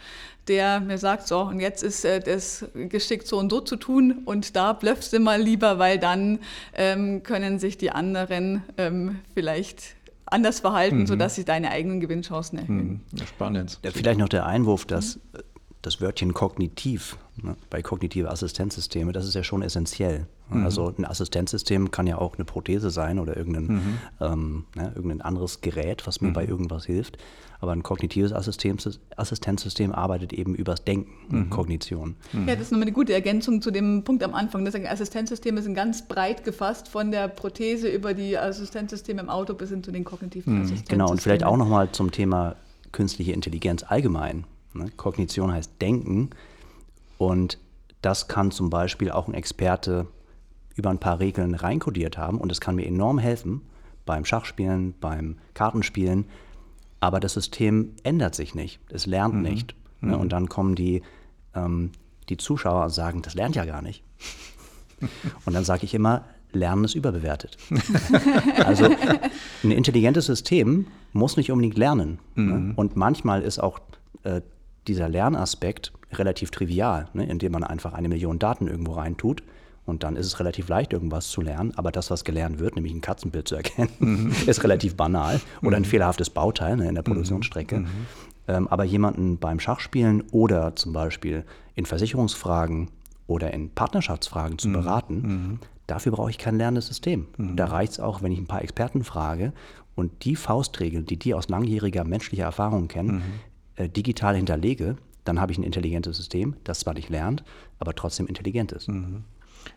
[0.48, 4.22] der mir sagt, so, und jetzt ist äh, das geschickt so und so zu tun
[4.24, 6.38] und da blöffst du mal lieber, weil dann
[6.74, 11.06] ähm, können sich die anderen ähm, vielleicht anders verhalten, mhm.
[11.06, 13.00] sodass sie deine eigenen Gewinnchancen erhöhen.
[13.12, 13.26] Mhm.
[13.26, 13.78] Spannend.
[13.84, 15.40] Ja, vielleicht noch der Einwurf, dass mhm
[15.86, 20.26] das Wörtchen kognitiv ne, bei kognitive Assistenzsysteme, das ist ja schon essentiell.
[20.50, 20.64] Mhm.
[20.64, 23.98] Also ein Assistenzsystem kann ja auch eine Prothese sein oder irgendein, mhm.
[24.20, 26.32] ähm, ne, irgendein anderes Gerät, was mir mhm.
[26.32, 27.18] bei irgendwas hilft.
[27.60, 31.50] Aber ein kognitives Assistenzsystem arbeitet eben übers Denken, mhm.
[31.50, 32.16] Kognition.
[32.32, 34.64] Ja, das ist nochmal eine gute Ergänzung zu dem Punkt am Anfang.
[34.64, 39.70] Das Assistenzsysteme sind ganz breit gefasst, von der Prothese über die Assistenzsysteme im Auto bis
[39.70, 40.60] hin zu den kognitiven mhm.
[40.60, 40.98] Assistenzsystemen.
[40.98, 42.56] Genau, und vielleicht auch nochmal zum Thema
[42.92, 44.44] künstliche Intelligenz allgemein.
[44.74, 44.90] Ne?
[44.96, 46.30] Kognition heißt Denken
[47.18, 47.58] und
[48.02, 50.06] das kann zum Beispiel auch ein Experte
[50.76, 53.62] über ein paar Regeln reinkodiert haben und es kann mir enorm helfen
[54.04, 56.26] beim Schachspielen, beim Kartenspielen,
[57.00, 59.42] aber das System ändert sich nicht, es lernt mhm.
[59.42, 59.74] nicht.
[60.00, 60.14] Ne?
[60.14, 60.20] Mhm.
[60.20, 61.02] Und dann kommen die,
[61.54, 61.92] ähm,
[62.28, 64.02] die Zuschauer und sagen, das lernt ja gar nicht.
[65.44, 67.58] und dann sage ich immer, Lernen ist überbewertet.
[68.64, 68.88] also
[69.62, 72.18] ein intelligentes System muss nicht unbedingt lernen.
[72.34, 72.42] Ne?
[72.42, 72.68] Mhm.
[72.68, 72.72] Ne?
[72.76, 73.80] Und manchmal ist auch
[74.22, 74.40] äh,
[74.86, 79.42] dieser Lernaspekt relativ trivial, ne, indem man einfach eine Million Daten irgendwo reintut.
[79.86, 81.72] Und dann ist es relativ leicht, irgendwas zu lernen.
[81.76, 84.32] Aber das, was gelernt wird, nämlich ein Katzenbild zu erkennen, mhm.
[84.46, 85.40] ist relativ banal.
[85.62, 85.86] Oder ein mhm.
[85.86, 87.12] fehlerhaftes Bauteil ne, in der mhm.
[87.12, 87.78] Produktionsstrecke.
[87.80, 87.86] Mhm.
[88.48, 91.44] Ähm, aber jemanden beim Schachspielen oder zum Beispiel
[91.74, 92.90] in Versicherungsfragen
[93.26, 97.26] oder in Partnerschaftsfragen zu beraten, dafür brauche ich kein lernendes System.
[97.56, 99.52] Da reicht es auch, wenn ich ein paar Experten frage
[99.96, 103.24] und die Faustregeln, die die aus langjähriger menschlicher Erfahrung kennen,
[103.74, 107.44] äh, digital hinterlege, dann habe ich ein intelligentes System, das zwar nicht lernt,
[107.78, 108.88] aber trotzdem intelligent ist.
[108.88, 109.24] Mhm.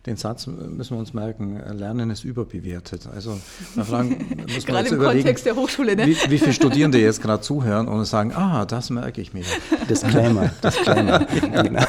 [0.05, 3.07] Den Satz müssen wir uns merken, Lernen ist überbewertet.
[3.07, 3.39] Also
[3.75, 6.07] fragen, muss man gerade im Kontext der Hochschule, ne?
[6.07, 9.43] wie, wie viele Studierende jetzt gerade zuhören und sagen, ah, das merke ich mir.
[9.89, 11.25] Disclaimer, Disclaimer.
[11.25, 11.83] genau.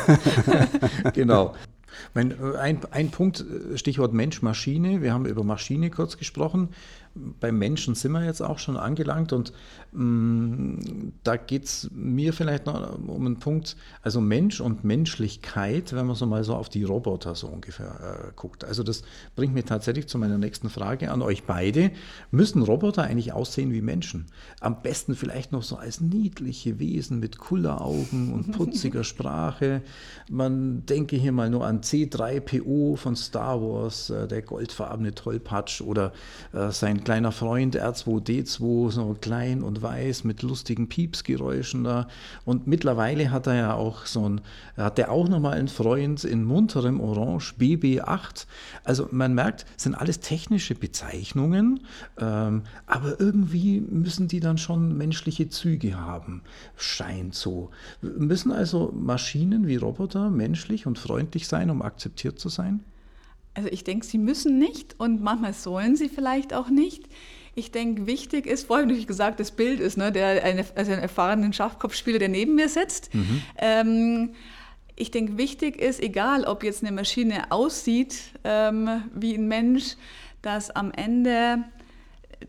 [1.12, 1.54] genau.
[2.14, 5.02] Mein, ein, ein Punkt, Stichwort Mensch-Maschine.
[5.02, 6.70] Wir haben über Maschine kurz gesprochen
[7.14, 9.52] beim Menschen sind wir jetzt auch schon angelangt und
[9.92, 15.92] mh, mm, da geht es mir vielleicht noch um einen Punkt, also Mensch und Menschlichkeit,
[15.92, 18.64] wenn man so mal so auf die Roboter so ungefähr äh, guckt.
[18.64, 19.02] Also das
[19.34, 21.90] bringt mich tatsächlich zu meiner nächsten Frage an euch beide.
[22.30, 24.26] Müssen Roboter eigentlich aussehen wie Menschen?
[24.60, 29.82] Am besten vielleicht noch so als niedliche Wesen mit Kulleraugen und putziger Sprache.
[30.30, 36.12] Man denke hier mal nur an C3PO von Star Wars, äh, der goldfarbene Tollpatsch oder
[36.52, 42.08] äh, sein kleiner Freund R2D2, so klein und weiß mit lustigen Piepsgeräuschen da.
[42.44, 44.40] Und mittlerweile hat er ja auch so ein,
[44.76, 48.46] hat er auch nochmal einen Freund in munterem Orange BB8.
[48.84, 51.80] Also man merkt, sind alles technische Bezeichnungen,
[52.18, 56.42] ähm, aber irgendwie müssen die dann schon menschliche Züge haben.
[56.76, 57.70] Scheint so.
[58.00, 62.80] Müssen also Maschinen wie Roboter menschlich und freundlich sein, um akzeptiert zu sein?
[63.54, 67.04] Also ich denke, sie müssen nicht und manchmal sollen sie vielleicht auch nicht.
[67.54, 71.02] Ich denke, wichtig ist, vorhin natürlich gesagt, das Bild ist, ne, der eine, also einen
[71.02, 73.12] erfahrenen Schachkopfspieler, der neben mir sitzt.
[73.12, 73.42] Mhm.
[73.58, 74.30] Ähm,
[74.94, 79.96] ich denke, wichtig ist, egal ob jetzt eine Maschine aussieht ähm, wie ein Mensch,
[80.42, 81.64] dass am Ende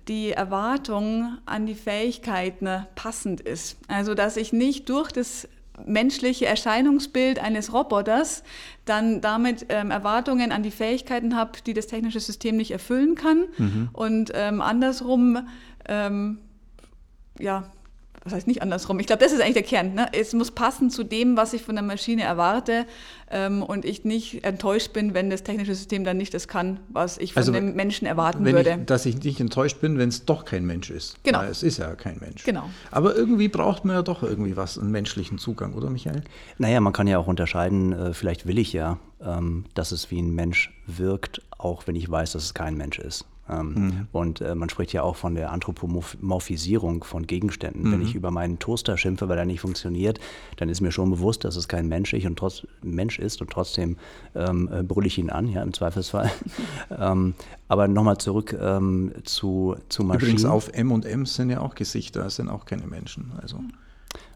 [0.07, 3.77] die Erwartung an die Fähigkeiten passend ist.
[3.87, 5.47] Also dass ich nicht durch das
[5.85, 8.43] menschliche Erscheinungsbild eines Roboters
[8.85, 13.45] dann damit ähm, Erwartungen an die Fähigkeiten habe, die das technische System nicht erfüllen kann.
[13.57, 13.89] Mhm.
[13.93, 15.47] Und ähm, andersrum,
[15.87, 16.39] ähm,
[17.39, 17.71] ja,
[18.23, 18.99] was heißt nicht andersrum?
[18.99, 19.95] Ich glaube, das ist eigentlich der Kern.
[19.95, 20.07] Ne?
[20.13, 22.85] Es muss passen zu dem, was ich von der Maschine erwarte
[23.31, 27.17] ähm, und ich nicht enttäuscht bin, wenn das technische System dann nicht das kann, was
[27.17, 28.77] ich von also, dem Menschen erwarten würde.
[28.79, 31.23] Ich, dass ich nicht enttäuscht bin, wenn es doch kein Mensch ist.
[31.23, 31.39] Genau.
[31.39, 32.43] Weil es ist ja kein Mensch.
[32.43, 32.69] Genau.
[32.91, 36.23] Aber irgendwie braucht man ja doch irgendwie was, einen menschlichen Zugang, oder Michael?
[36.59, 40.21] Naja, man kann ja auch unterscheiden, äh, vielleicht will ich ja, ähm, dass es wie
[40.21, 43.25] ein Mensch wirkt, auch wenn ich weiß, dass es kein Mensch ist.
[43.51, 44.07] Ähm, mhm.
[44.11, 47.83] Und äh, man spricht ja auch von der Anthropomorphisierung von Gegenständen.
[47.83, 47.91] Mhm.
[47.91, 50.19] Wenn ich über meinen Toaster schimpfe, weil er nicht funktioniert,
[50.57, 53.49] dann ist mir schon bewusst, dass es kein Mensch, ich und trotz, Mensch ist und
[53.49, 53.97] trotzdem
[54.35, 56.31] ähm, äh, brülle ich ihn an, ja, im Zweifelsfall.
[56.97, 57.33] ähm,
[57.67, 60.21] aber nochmal zurück ähm, zu, zu Maschinen.
[60.21, 63.31] Übrigens auf M und M sind ja auch Gesichter, es sind auch keine Menschen.
[63.41, 63.57] Also.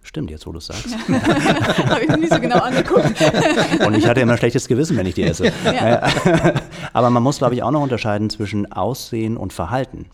[0.06, 0.96] Stimmt, jetzt wo du es sagst.
[1.90, 3.12] Habe ich noch nie so genau angeguckt.
[3.86, 5.52] Und ich hatte immer schlechtes Gewissen, wenn ich die esse.
[5.66, 6.08] Ja.
[6.94, 10.06] Aber man muss, glaube ich, auch noch unterscheiden zwischen Aussehen und Verhalten.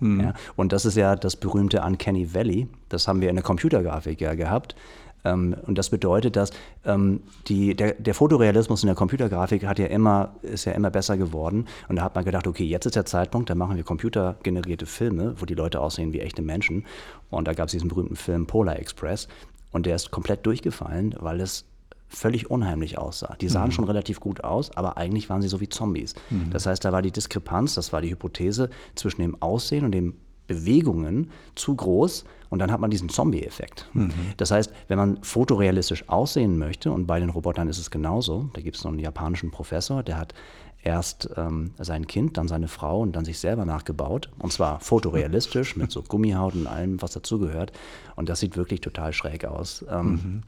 [0.00, 0.20] Hm.
[0.20, 2.66] Ja, und das ist ja das berühmte Uncanny Valley.
[2.88, 4.74] Das haben wir in der Computergrafik ja gehabt.
[5.24, 6.50] Ähm, und das bedeutet, dass
[6.84, 11.16] ähm, die, der, der, Fotorealismus in der Computergrafik hat ja immer, ist ja immer besser
[11.16, 11.66] geworden.
[11.88, 15.34] Und da hat man gedacht, okay, jetzt ist der Zeitpunkt, da machen wir computergenerierte Filme,
[15.38, 16.84] wo die Leute aussehen wie echte Menschen.
[17.30, 19.28] Und da gab es diesen berühmten Film Polar Express.
[19.72, 21.64] Und der ist komplett durchgefallen, weil es
[22.08, 23.36] völlig unheimlich aussah.
[23.40, 23.72] Die sahen mhm.
[23.72, 26.14] schon relativ gut aus, aber eigentlich waren sie so wie Zombies.
[26.28, 26.50] Mhm.
[26.50, 30.14] Das heißt, da war die Diskrepanz, das war die Hypothese zwischen dem Aussehen und den
[30.50, 33.88] Bewegungen zu groß und dann hat man diesen Zombie-Effekt.
[33.92, 34.10] Mhm.
[34.36, 38.60] Das heißt, wenn man fotorealistisch aussehen möchte, und bei den Robotern ist es genauso, da
[38.60, 40.34] gibt es noch einen japanischen Professor, der hat
[40.82, 44.28] erst ähm, sein Kind, dann seine Frau und dann sich selber nachgebaut.
[44.40, 47.70] Und zwar fotorealistisch mit so Gummihaut und allem, was dazugehört.
[48.16, 49.84] Und das sieht wirklich total schräg aus.
[49.88, 50.42] Ähm, mhm.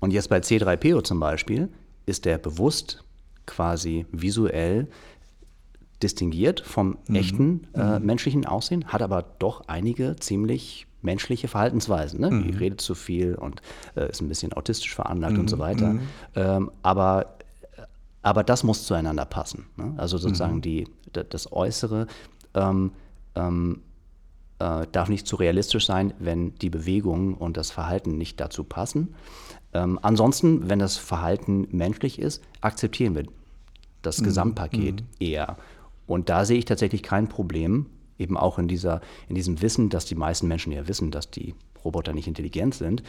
[0.00, 1.68] Und jetzt bei C3PO zum Beispiel
[2.06, 3.04] ist der bewusst
[3.46, 4.88] quasi visuell
[6.02, 7.14] distinguiert vom mhm.
[7.14, 8.06] echten äh, mhm.
[8.06, 12.20] menschlichen Aussehen, hat aber doch einige ziemlich menschliche Verhaltensweisen.
[12.20, 12.30] Ne?
[12.30, 12.42] Mhm.
[12.44, 13.60] Die redet zu viel und
[13.96, 15.60] äh, ist ein bisschen autistisch veranlagt und so mhm.
[15.60, 15.88] weiter.
[15.88, 16.00] Mhm.
[16.34, 17.38] Ähm, aber,
[18.22, 19.66] aber das muss zueinander passen.
[19.76, 19.94] Ne?
[19.96, 20.62] Also sozusagen mhm.
[20.62, 22.06] die, das Äußere
[22.54, 22.92] ähm,
[23.34, 23.82] ähm,
[24.58, 29.14] äh, darf nicht zu realistisch sein, wenn die Bewegung und das Verhalten nicht dazu passen.
[29.74, 33.24] Ähm, ansonsten, wenn das Verhalten menschlich ist, akzeptieren wir
[34.02, 35.56] das Gesamtpaket eher.
[36.12, 37.86] Und da sehe ich tatsächlich kein Problem,
[38.18, 41.54] eben auch in, dieser, in diesem Wissen, dass die meisten Menschen ja wissen, dass die
[41.82, 43.02] Roboter nicht intelligent sind,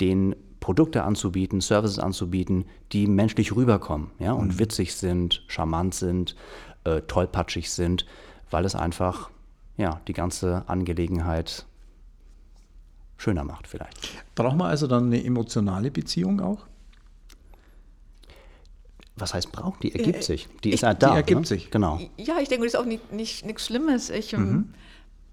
[0.00, 4.58] den Produkte anzubieten, Services anzubieten, die menschlich rüberkommen ja, und mhm.
[4.60, 6.36] witzig sind, charmant sind,
[6.84, 8.06] äh, tollpatschig sind,
[8.50, 9.28] weil es einfach
[9.76, 11.66] ja, die ganze Angelegenheit
[13.18, 14.24] schöner macht vielleicht.
[14.34, 16.66] Braucht man also dann eine emotionale Beziehung auch?
[19.20, 19.82] Was heißt braucht?
[19.82, 20.48] Die ergibt äh, sich.
[20.64, 21.10] Die ist halt da.
[21.10, 21.46] Die ergibt ne?
[21.46, 21.70] sich.
[21.70, 22.00] Genau.
[22.16, 24.10] Ja, ich denke, das ist auch nicht, nicht, nichts Schlimmes.
[24.10, 24.74] Ich ähm, mhm.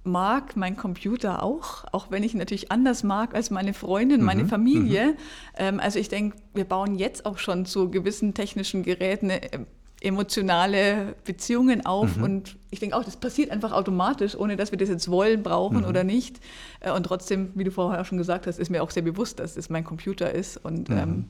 [0.04, 4.26] mag meinen Computer auch, auch wenn ich ihn natürlich anders mag als meine Freundin, mhm.
[4.26, 5.08] meine Familie.
[5.08, 5.16] Mhm.
[5.58, 9.60] Ähm, also ich denke, wir bauen jetzt auch schon zu gewissen technischen Geräten äh,
[10.06, 12.18] emotionale Beziehungen auf.
[12.18, 12.24] Mhm.
[12.24, 15.80] Und ich denke auch, das passiert einfach automatisch, ohne dass wir das jetzt wollen, brauchen
[15.80, 15.86] mhm.
[15.86, 16.40] oder nicht.
[16.80, 19.40] Äh, und trotzdem, wie du vorher auch schon gesagt hast, ist mir auch sehr bewusst,
[19.40, 20.98] dass es mein Computer ist und mhm.
[20.98, 21.26] ähm,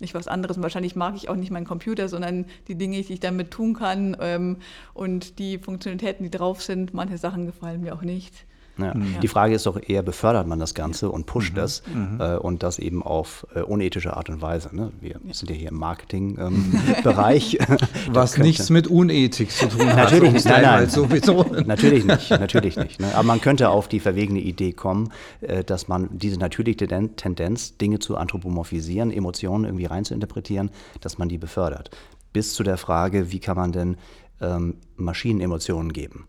[0.00, 0.56] nicht was anderes.
[0.56, 3.74] Und wahrscheinlich mag ich auch nicht meinen Computer, sondern die Dinge, die ich damit tun
[3.74, 4.56] kann ähm,
[4.92, 6.92] und die Funktionalitäten, die drauf sind.
[6.92, 8.46] Manche Sachen gefallen mir auch nicht.
[8.78, 8.94] Ja.
[8.94, 9.20] Mhm.
[9.22, 11.56] Die Frage ist doch eher, befördert man das Ganze und pusht mhm.
[11.56, 12.20] das mhm.
[12.20, 14.74] Äh, und das eben auf äh, unethische Art und Weise.
[14.74, 14.92] Ne?
[15.00, 15.34] Wir ja.
[15.34, 17.58] sind ja hier im Marketing-Bereich.
[17.60, 17.76] Ähm,
[18.10, 19.96] Was nichts mit Unethik zu tun hat.
[19.96, 20.88] Natürlich nicht, nein, nein.
[20.88, 21.06] So
[21.66, 23.00] natürlich nicht, natürlich nicht.
[23.00, 23.14] Ne?
[23.14, 26.86] Aber man könnte auf die verwegene Idee kommen, äh, dass man diese natürliche
[27.16, 31.90] Tendenz, Dinge zu anthropomorphisieren, Emotionen irgendwie reinzuinterpretieren, dass man die befördert.
[32.32, 33.96] Bis zu der Frage, wie kann man denn
[34.40, 36.26] ähm, Maschinen Emotionen geben?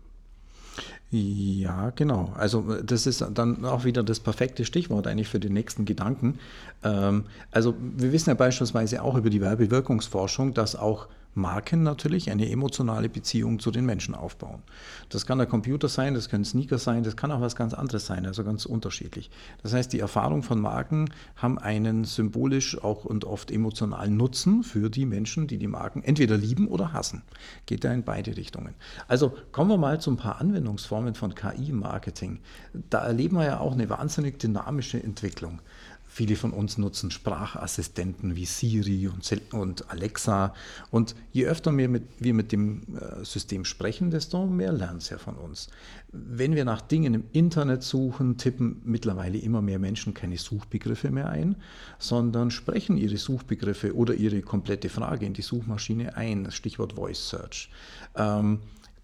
[1.10, 2.32] Ja, genau.
[2.36, 6.38] Also äh, das ist dann auch wieder das perfekte Stichwort eigentlich für den nächsten Gedanken.
[6.84, 12.50] Ähm, also wir wissen ja beispielsweise auch über die Werbewirkungsforschung, dass auch Marken natürlich eine
[12.50, 14.62] emotionale Beziehung zu den Menschen aufbauen.
[15.08, 18.06] Das kann der Computer sein, das können Sneaker sein, das kann auch was ganz anderes
[18.06, 19.30] sein, also ganz unterschiedlich.
[19.62, 24.90] Das heißt, die Erfahrung von Marken haben einen symbolisch auch und oft emotionalen Nutzen für
[24.90, 27.22] die Menschen, die die Marken entweder lieben oder hassen.
[27.66, 28.74] Geht da in beide Richtungen.
[29.06, 32.40] Also kommen wir mal zu ein paar Anwendungsformen von KI-Marketing.
[32.90, 35.60] Da erleben wir ja auch eine wahnsinnig dynamische Entwicklung.
[36.18, 39.08] Viele von uns nutzen Sprachassistenten wie Siri
[39.52, 40.52] und, Alexa.
[40.90, 45.10] Und je öfter wir mit, wir mit dem äh, System sprechen, desto mehr lernt es
[45.10, 45.68] ja von uns.
[46.10, 51.28] Wenn wir nach Dingen im Internet suchen, tippen mittlerweile immer mehr Menschen keine Suchbegriffe mehr
[51.28, 51.54] ein,
[52.00, 56.50] sondern sprechen ihre Suchbegriffe oder ihre komplette Frage in die Suchmaschine ein.
[56.50, 57.70] Stichwort Voice Search.
[58.16, 58.58] Ähm,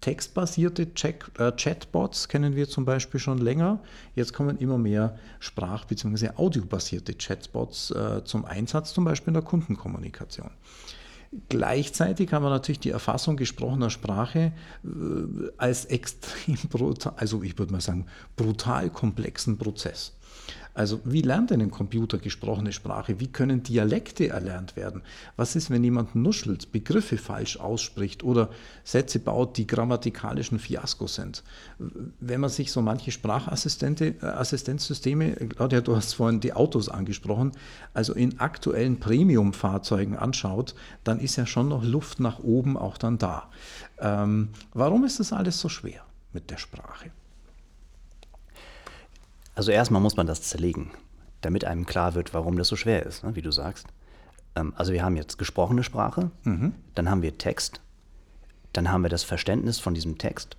[0.05, 3.79] Textbasierte Chat, äh, Chatbots kennen wir zum Beispiel schon länger.
[4.13, 6.29] Jetzt kommen immer mehr Sprach- bzw.
[6.35, 10.51] audiobasierte Chatbots äh, zum Einsatz, zum Beispiel in der Kundenkommunikation.
[11.49, 14.89] Gleichzeitig haben wir natürlich die Erfassung gesprochener Sprache äh,
[15.57, 20.15] als extrem brutal, also ich würde mal sagen, brutal komplexen Prozess.
[20.75, 23.21] Also wie lernt denn ein Computer gesprochene Sprache?
[23.21, 25.03] Wie können Dialekte erlernt werden?
[25.37, 28.49] Was ist, wenn jemand nuschelt, Begriffe falsch ausspricht oder
[28.83, 31.45] Sätze baut, die grammatikalisch Fiasko sind?
[32.19, 37.53] Wenn man sich so manche Sprachassistenzsysteme, äh, Claudia, du hast vorhin die Autos angesprochen,
[37.93, 43.17] also in aktuellen Premium-Fahrzeugen anschaut, dann ist ja schon noch Luft nach oben auch dann
[43.17, 43.49] da.
[43.97, 46.01] Ähm, warum ist das alles so schwer
[46.33, 47.11] mit der Sprache?
[49.55, 50.91] Also erstmal muss man das zerlegen,
[51.41, 53.87] damit einem klar wird, warum das so schwer ist, ne, wie du sagst.
[54.55, 56.73] Ähm, also wir haben jetzt gesprochene Sprache, mhm.
[56.93, 57.81] dann haben wir Text,
[58.73, 60.57] dann haben wir das Verständnis von diesem Text,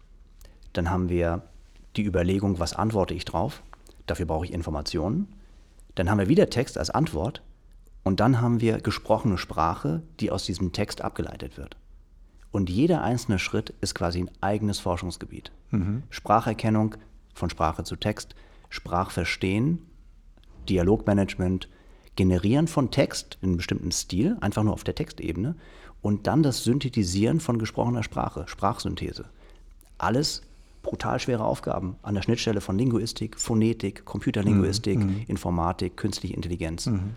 [0.73, 1.43] dann haben wir
[1.97, 3.63] die Überlegung, was antworte ich drauf,
[4.07, 5.29] dafür brauche ich Informationen,
[5.95, 7.43] dann haben wir wieder Text als Antwort
[8.05, 11.77] und dann haben wir gesprochene Sprache, die aus diesem Text abgeleitet wird.
[12.51, 15.53] Und jeder einzelne Schritt ist quasi ein eigenes Forschungsgebiet.
[15.71, 16.05] Mhm.
[16.09, 16.95] Spracherkennung
[17.35, 18.35] von Sprache zu Text,
[18.69, 19.79] Sprachverstehen,
[20.69, 21.69] Dialogmanagement,
[22.17, 25.55] Generieren von Text in einem bestimmten Stil, einfach nur auf der Textebene,
[26.01, 29.27] und dann das Synthetisieren von gesprochener Sprache, Sprachsynthese.
[29.99, 30.43] Alles
[30.83, 35.25] brutal schwere Aufgaben an der Schnittstelle von Linguistik, Phonetik, Computerlinguistik, mhm.
[35.27, 36.87] Informatik, künstliche Intelligenz.
[36.87, 37.17] Mhm.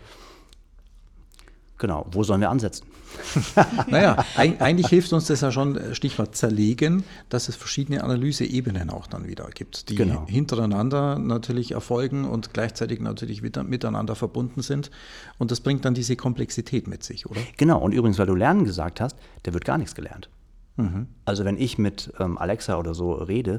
[1.80, 2.86] Genau, wo sollen wir ansetzen?
[3.88, 9.06] naja, eigentlich hilft uns das ja schon, äh, Stichwort zerlegen, dass es verschiedene Analyseebenen auch
[9.06, 10.26] dann wieder gibt, die genau.
[10.28, 14.90] hintereinander natürlich erfolgen und gleichzeitig natürlich miteinander verbunden sind.
[15.38, 17.40] Und das bringt dann diese Komplexität mit sich, oder?
[17.56, 20.28] Genau, und übrigens, weil du Lernen gesagt hast, da wird gar nichts gelernt.
[20.76, 21.06] Mhm.
[21.24, 23.58] Also wenn ich mit ähm, Alexa oder so rede,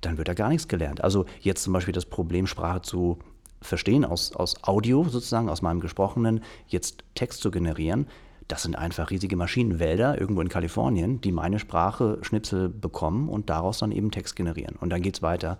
[0.00, 1.04] dann wird da gar nichts gelernt.
[1.04, 3.18] Also jetzt zum Beispiel das Problem, Sprache zu
[3.60, 8.06] verstehen, aus, aus Audio sozusagen, aus meinem Gesprochenen, jetzt Text zu generieren,
[8.48, 13.78] das sind einfach riesige Maschinenwälder irgendwo in Kalifornien, die meine Sprache Schnipsel bekommen und daraus
[13.78, 14.76] dann eben Text generieren.
[14.80, 15.58] Und dann geht es weiter.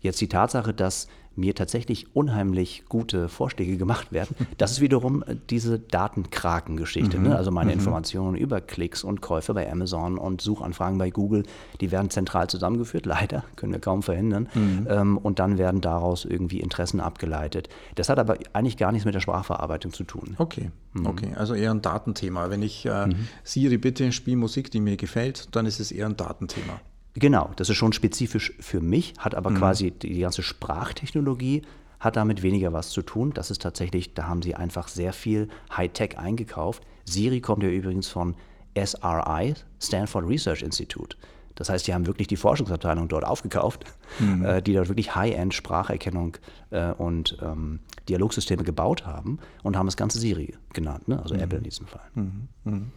[0.00, 4.34] Jetzt die Tatsache, dass mir tatsächlich unheimlich gute Vorschläge gemacht werden.
[4.58, 7.18] Das ist wiederum äh, diese Datenkraken-Geschichte.
[7.18, 7.24] Ne?
[7.24, 7.28] Mhm.
[7.28, 7.36] Ne?
[7.36, 7.78] Also meine mhm.
[7.78, 11.42] Informationen über Klicks und Käufe bei Amazon und Suchanfragen bei Google,
[11.80, 14.48] die werden zentral zusammengeführt, leider, können wir kaum verhindern.
[14.54, 14.86] Mhm.
[14.88, 17.68] Ähm, und dann werden daraus irgendwie Interessen abgeleitet.
[17.96, 20.36] Das hat aber eigentlich gar nichts mit der Sprachverarbeitung zu tun.
[20.38, 21.06] Okay, mhm.
[21.06, 21.32] okay.
[21.36, 22.48] Also eher ein Datenthema.
[22.48, 23.28] Wenn ich äh, mhm.
[23.44, 26.80] Siri bitte, spiel Musik, die mir gefällt, dann ist es eher ein Datenthema.
[27.18, 29.56] Genau, das ist schon spezifisch für mich, hat aber mhm.
[29.56, 31.62] quasi die ganze Sprachtechnologie
[31.98, 33.32] hat damit weniger was zu tun.
[33.32, 36.82] Das ist tatsächlich, da haben sie einfach sehr viel Hightech eingekauft.
[37.06, 38.34] Siri kommt ja übrigens von
[38.76, 41.16] SRI, Stanford Research Institute.
[41.54, 43.86] Das heißt, die haben wirklich die Forschungsabteilung dort aufgekauft,
[44.18, 44.44] mhm.
[44.44, 46.36] äh, die dort wirklich High-End-Spracherkennung
[46.70, 51.20] äh, und ähm, Dialogsysteme gebaut haben und haben das Ganze Siri genannt, ne?
[51.22, 51.40] also mhm.
[51.40, 52.10] Apple in diesem Fall.
[52.14, 52.92] Mhm.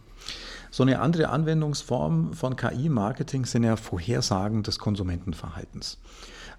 [0.70, 5.98] So eine andere Anwendungsform von KI-Marketing sind ja Vorhersagen des Konsumentenverhaltens.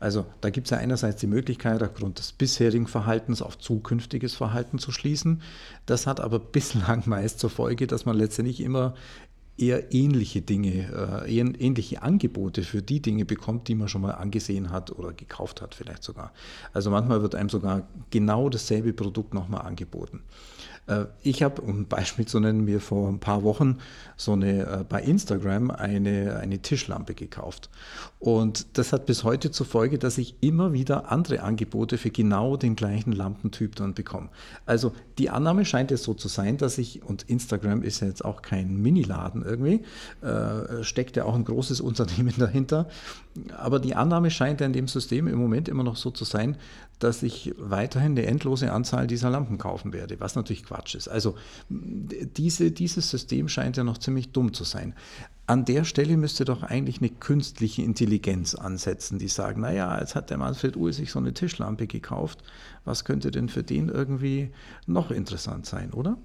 [0.02, 4.80] Also da gibt es ja einerseits die Möglichkeit, aufgrund des bisherigen Verhaltens auf zukünftiges Verhalten
[4.80, 5.42] zu schließen.
[5.86, 8.96] Das hat aber bislang meist zur Folge, dass man letztendlich immer
[9.58, 14.72] eher ähnliche Dinge, äh, ähnliche Angebote für die Dinge bekommt, die man schon mal angesehen
[14.72, 16.34] hat oder gekauft hat vielleicht sogar.
[16.74, 20.24] Also manchmal wird einem sogar genau dasselbe Produkt nochmal angeboten.
[20.88, 23.78] Äh, ich habe, um ein Beispiel zu nennen, mir vor ein paar Wochen
[24.18, 27.70] so eine äh, bei Instagram eine, eine Tischlampe gekauft.
[28.20, 32.56] Und das hat bis heute zur Folge, dass ich immer wieder andere Angebote für genau
[32.56, 34.30] den gleichen Lampentyp dann bekomme.
[34.66, 38.24] Also die Annahme scheint es so zu sein, dass ich, und Instagram ist ja jetzt
[38.24, 39.82] auch kein Miniladen irgendwie,
[40.22, 42.88] äh, steckt ja auch ein großes Unternehmen dahinter.
[43.58, 46.58] Aber die Annahme scheint ja in dem System im Moment immer noch so zu sein,
[47.04, 51.08] dass ich weiterhin eine endlose Anzahl dieser Lampen kaufen werde, was natürlich Quatsch ist.
[51.08, 51.36] Also
[51.70, 54.94] diese, dieses System scheint ja noch ziemlich dumm zu sein.
[55.48, 60.30] An der Stelle müsste doch eigentlich eine künstliche Intelligenz ansetzen, die sagen, naja, jetzt hat
[60.30, 62.44] der Manfred Uhl sich so eine Tischlampe gekauft,
[62.86, 64.52] was könnte denn für den irgendwie
[64.86, 66.18] noch interessant sein, oder?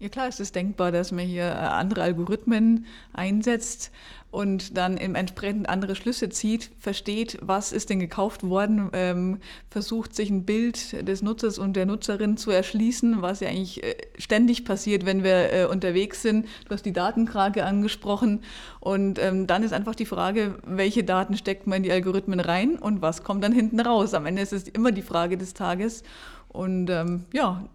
[0.00, 3.90] Ja klar, es ist denkbar, dass man hier äh, andere Algorithmen einsetzt
[4.30, 9.38] und dann entsprechend andere Schlüsse zieht, versteht, was ist denn gekauft worden, ähm,
[9.70, 13.96] versucht sich ein Bild des Nutzers und der Nutzerin zu erschließen, was ja eigentlich äh,
[14.18, 16.46] ständig passiert, wenn wir äh, unterwegs sind.
[16.66, 18.44] Du hast die Datenkrake angesprochen
[18.78, 22.76] und ähm, dann ist einfach die Frage, welche Daten steckt man in die Algorithmen rein
[22.78, 24.14] und was kommt dann hinten raus.
[24.14, 26.04] Am Ende ist es immer die Frage des Tages.
[26.50, 27.68] Und ähm, ja,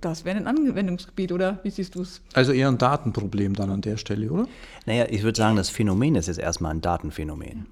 [0.00, 2.20] das wäre ein Anwendungsgebiet, oder wie siehst du es?
[2.32, 4.46] Also eher ein Datenproblem dann an der Stelle, oder?
[4.86, 7.66] Naja, ich würde sagen, das Phänomen ist jetzt erstmal ein Datenphänomen.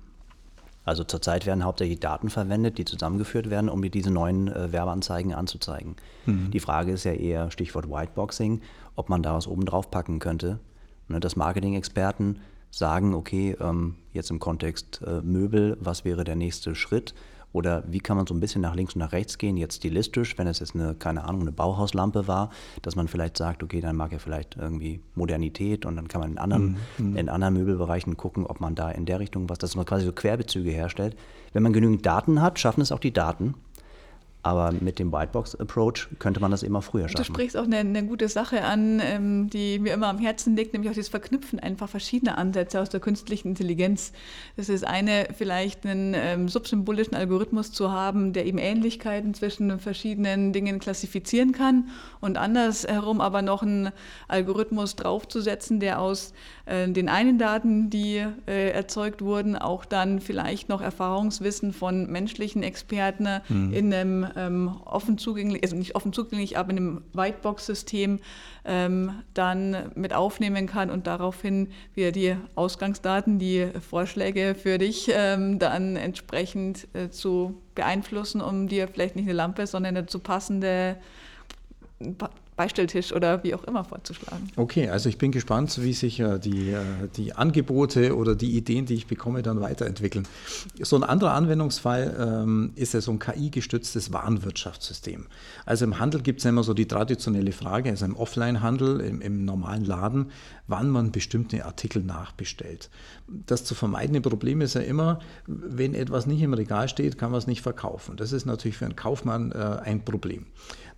[0.85, 5.97] Also zurzeit werden hauptsächlich Daten verwendet, die zusammengeführt werden, um diese neuen äh, Werbeanzeigen anzuzeigen.
[6.27, 6.51] Mhm.
[6.51, 8.63] Die Frage ist ja eher, Stichwort Whiteboxing,
[8.97, 10.59] ob man da was oben drauf packen könnte.
[11.09, 16.75] Ne, dass Marketing-Experten sagen, okay, ähm, jetzt im Kontext äh, Möbel, was wäre der nächste
[16.75, 17.15] Schritt?
[17.53, 20.39] Oder wie kann man so ein bisschen nach links und nach rechts gehen, jetzt stilistisch,
[20.39, 22.51] wenn es jetzt eine, keine Ahnung, eine Bauhauslampe war,
[22.81, 26.31] dass man vielleicht sagt, okay, dann mag er vielleicht irgendwie Modernität und dann kann man
[26.33, 27.17] in anderen, mhm.
[27.17, 30.13] in anderen Möbelbereichen gucken, ob man da in der Richtung was, dass man quasi so
[30.13, 31.17] Querbezüge herstellt.
[31.53, 33.55] Wenn man genügend Daten hat, schaffen es auch die Daten,
[34.45, 37.19] aber mit dem Whitebox-Approach könnte man das immer früher schaffen.
[37.19, 40.73] Du sprichst auch eine, eine gute Sache an, ähm, die mir immer am Herzen liegt,
[40.73, 44.13] nämlich auch das Verknüpfen einfach verschiedener Ansätze aus der künstlichen Intelligenz.
[44.57, 50.53] Das ist eine, vielleicht einen ähm, subsymbolischen Algorithmus zu haben, der eben Ähnlichkeiten zwischen verschiedenen
[50.53, 51.89] Dingen klassifizieren kann
[52.21, 53.91] und andersherum aber noch einen
[54.27, 56.33] Algorithmus draufzusetzen, der aus
[56.67, 62.63] äh, den einen Daten, die äh, erzeugt wurden, auch dann vielleicht noch Erfahrungswissen von menschlichen
[62.63, 63.73] Experten mhm.
[63.73, 68.21] in einem ähm, offen zugänglich, also nicht offen zugänglich, aber in einem Whitebox-System
[68.65, 75.59] ähm, dann mit aufnehmen kann und daraufhin wieder die Ausgangsdaten, die Vorschläge für dich ähm,
[75.59, 80.97] dann entsprechend äh, zu beeinflussen, um dir vielleicht nicht eine Lampe, sondern eine zu passende
[82.55, 84.49] Beistelltisch oder wie auch immer vorzuschlagen.
[84.57, 86.81] Okay, also ich bin gespannt, wie sich äh, die, äh,
[87.17, 90.29] die Angebote oder die Ideen, die ich bekomme, dann weiterentwickeln.
[90.81, 95.29] So ein anderer Anwendungsfall ähm, ist ja so ein KI-gestütztes Warenwirtschaftssystem.
[95.65, 99.23] Also im Handel gibt es ja immer so die traditionelle Frage, also im Offline-Handel, im,
[99.23, 100.31] im normalen Laden,
[100.67, 102.91] wann man bestimmte Artikel nachbestellt.
[103.47, 107.39] Das zu vermeidende Problem ist ja immer, wenn etwas nicht im Regal steht, kann man
[107.39, 108.17] es nicht verkaufen.
[108.17, 110.47] Das ist natürlich für einen Kaufmann äh, ein Problem.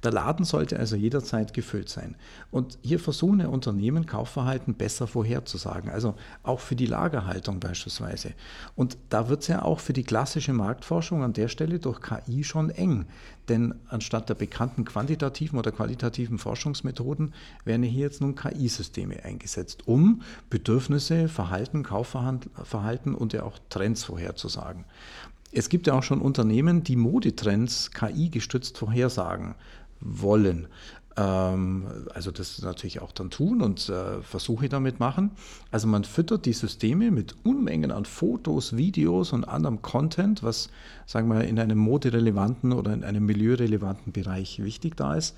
[0.03, 2.17] Der Laden sollte also jederzeit gefüllt sein.
[2.51, 8.35] Und hier versuchen Unternehmen, Kaufverhalten besser vorherzusagen, also auch für die Lagerhaltung beispielsweise.
[8.77, 12.45] Und da wird es ja auch für die klassische Marktforschung an der Stelle durch KI
[12.45, 13.07] schon eng.
[13.49, 17.35] Denn anstatt der bekannten quantitativen oder qualitativen Forschungsmethoden
[17.65, 24.85] werden hier jetzt nun KI-Systeme eingesetzt, um Bedürfnisse, Verhalten, Kaufverhalten und ja auch Trends vorherzusagen.
[25.57, 29.55] Es gibt ja auch schon Unternehmen, die Modetrends KI-gestützt vorhersagen
[30.05, 30.69] wollen.
[31.17, 35.31] Ähm, also das natürlich auch dann tun und äh, Versuche damit machen.
[35.71, 40.71] Also man füttert die Systeme mit Unmengen an Fotos, Videos und anderem Content, was
[41.07, 45.37] sagen wir in einem moderelevanten oder in einem milieurelevanten Bereich wichtig da ist.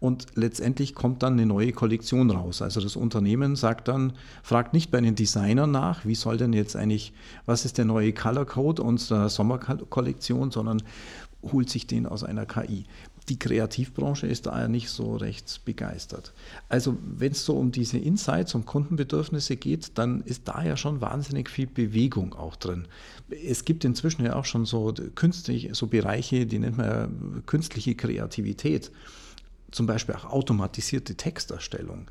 [0.00, 2.62] Und letztendlich kommt dann eine neue Kollektion raus.
[2.62, 4.12] Also das Unternehmen sagt dann,
[4.42, 7.12] fragt nicht bei den Designern nach, wie soll denn jetzt eigentlich,
[7.46, 10.82] was ist der neue Color Code unserer Sommerkollektion, sondern
[11.42, 12.84] holt sich den aus einer KI.
[13.28, 16.32] Die Kreativbranche ist da ja nicht so recht begeistert.
[16.68, 21.00] Also wenn es so um diese Insights, um Kundenbedürfnisse geht, dann ist da ja schon
[21.00, 22.88] wahnsinnig viel Bewegung auch drin.
[23.44, 27.08] Es gibt inzwischen ja auch schon so künstlich, so Bereiche, die nennt man ja
[27.44, 28.90] künstliche Kreativität
[29.70, 32.06] zum Beispiel auch automatisierte Texterstellung,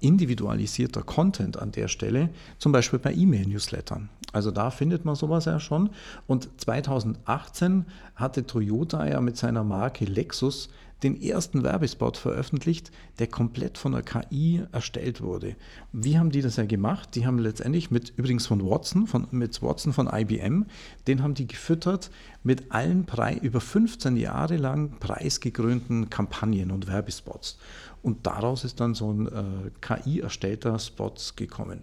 [0.00, 4.08] individualisierter Content an der Stelle, zum Beispiel bei E-Mail-Newslettern.
[4.32, 5.90] Also da findet man sowas ja schon.
[6.26, 7.84] Und 2018
[8.14, 10.68] hatte Toyota ja mit seiner Marke Lexus
[11.02, 15.56] den ersten Werbespot veröffentlicht, der komplett von der KI erstellt wurde.
[15.92, 17.14] Wie haben die das ja gemacht?
[17.14, 20.66] Die haben letztendlich mit, übrigens von Watson, von, mit Watson von IBM,
[21.06, 22.10] den haben die gefüttert
[22.42, 27.58] mit allen Pre über 15 Jahre lang preisgekrönten Kampagnen und Werbespots.
[28.02, 31.82] Und daraus ist dann so ein äh, KI-erstellter Spot gekommen.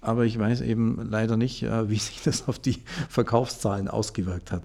[0.00, 4.62] Aber ich weiß eben leider nicht, äh, wie sich das auf die Verkaufszahlen ausgewirkt hat.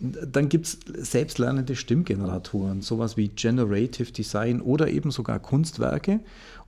[0.00, 6.20] Dann gibt es selbstlernende Stimmgeneratoren, sowas wie Generative Design oder eben sogar Kunstwerke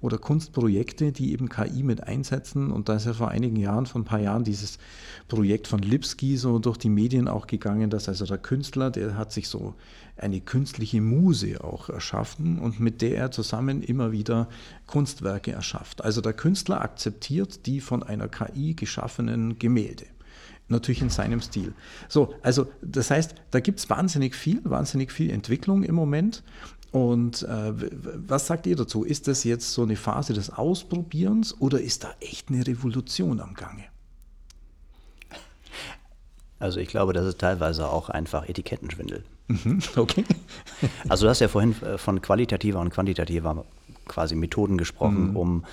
[0.03, 2.71] oder Kunstprojekte, die eben KI mit einsetzen.
[2.71, 4.79] Und da ist ja vor einigen Jahren, vor ein paar Jahren, dieses
[5.29, 9.33] Projekt von Lipsky so durch die Medien auch gegangen, dass also der Künstler, der hat
[9.33, 9.75] sich so
[10.17, 14.49] eine künstliche Muse auch erschaffen und mit der er zusammen immer wieder
[14.87, 16.05] Kunstwerke erschafft.
[16.05, 20.05] Also der Künstler akzeptiert die von einer KI geschaffenen Gemälde
[20.69, 21.75] natürlich in seinem Stil.
[22.09, 26.43] So, also das heißt, da gibt es wahnsinnig viel, wahnsinnig viel Entwicklung im Moment.
[26.93, 27.73] Und äh,
[28.29, 29.03] was sagt ihr dazu?
[29.03, 33.55] Ist das jetzt so eine Phase des Ausprobierens oder ist da echt eine Revolution am
[33.55, 33.85] Gange?
[36.59, 39.25] Also ich glaube, das ist teilweise auch einfach Etikettenschwindel.
[39.49, 40.25] Mhm, okay.
[41.09, 43.65] also du hast ja vorhin äh, von qualitativer und quantitativer
[44.07, 45.37] quasi Methoden gesprochen, mhm.
[45.37, 45.65] um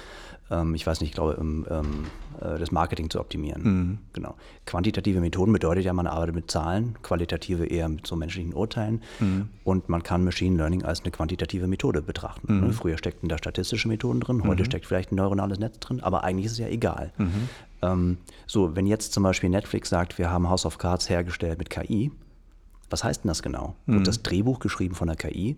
[0.52, 3.62] ähm, ich weiß nicht, ich glaube, um, äh, das Marketing zu optimieren.
[3.64, 3.98] Mhm.
[4.14, 4.36] Genau.
[4.66, 9.50] Quantitative Methoden bedeutet ja, man arbeitet mit Zahlen, qualitative eher mit so menschlichen Urteilen mhm.
[9.64, 12.56] und man kann Machine Learning als eine quantitative Methode betrachten.
[12.56, 12.68] Mhm.
[12.68, 12.74] Ne?
[12.74, 14.66] Früher steckten da statistische Methoden drin, heute mhm.
[14.66, 17.12] steckt vielleicht ein neuronales Netz drin, aber eigentlich ist es ja egal.
[17.18, 17.50] Mhm.
[17.82, 21.70] Ähm, so, wenn jetzt zum Beispiel Netflix sagt, wir haben House of Cards hergestellt mit
[21.70, 22.12] KI,
[22.90, 23.76] was heißt denn das genau?
[23.86, 24.04] Wird mhm.
[24.04, 25.58] das Drehbuch geschrieben von der KI?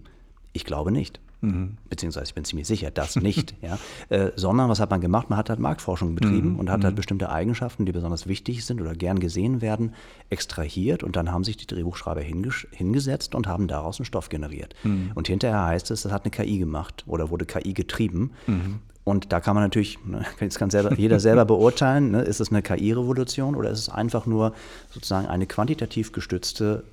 [0.53, 1.19] Ich glaube nicht.
[1.41, 1.77] Mhm.
[1.89, 3.55] Beziehungsweise ich bin ziemlich sicher, das nicht.
[3.61, 3.77] ja.
[4.09, 5.29] Äh, sondern was hat man gemacht?
[5.29, 6.59] Man hat halt Marktforschung betrieben mhm.
[6.59, 6.97] und hat halt mhm.
[6.97, 9.93] bestimmte Eigenschaften, die besonders wichtig sind oder gern gesehen werden,
[10.29, 14.75] extrahiert und dann haben sich die Drehbuchschreiber hingesetzt und haben daraus einen Stoff generiert.
[14.83, 15.11] Mhm.
[15.15, 18.31] Und hinterher heißt es, das hat eine KI gemacht oder wurde KI getrieben.
[18.47, 18.79] Mhm.
[19.03, 22.51] Und da kann man natürlich, ne, jetzt kann selber, jeder selber beurteilen, ne, ist es
[22.51, 24.53] eine KI-Revolution oder ist es einfach nur
[24.91, 26.83] sozusagen eine quantitativ gestützte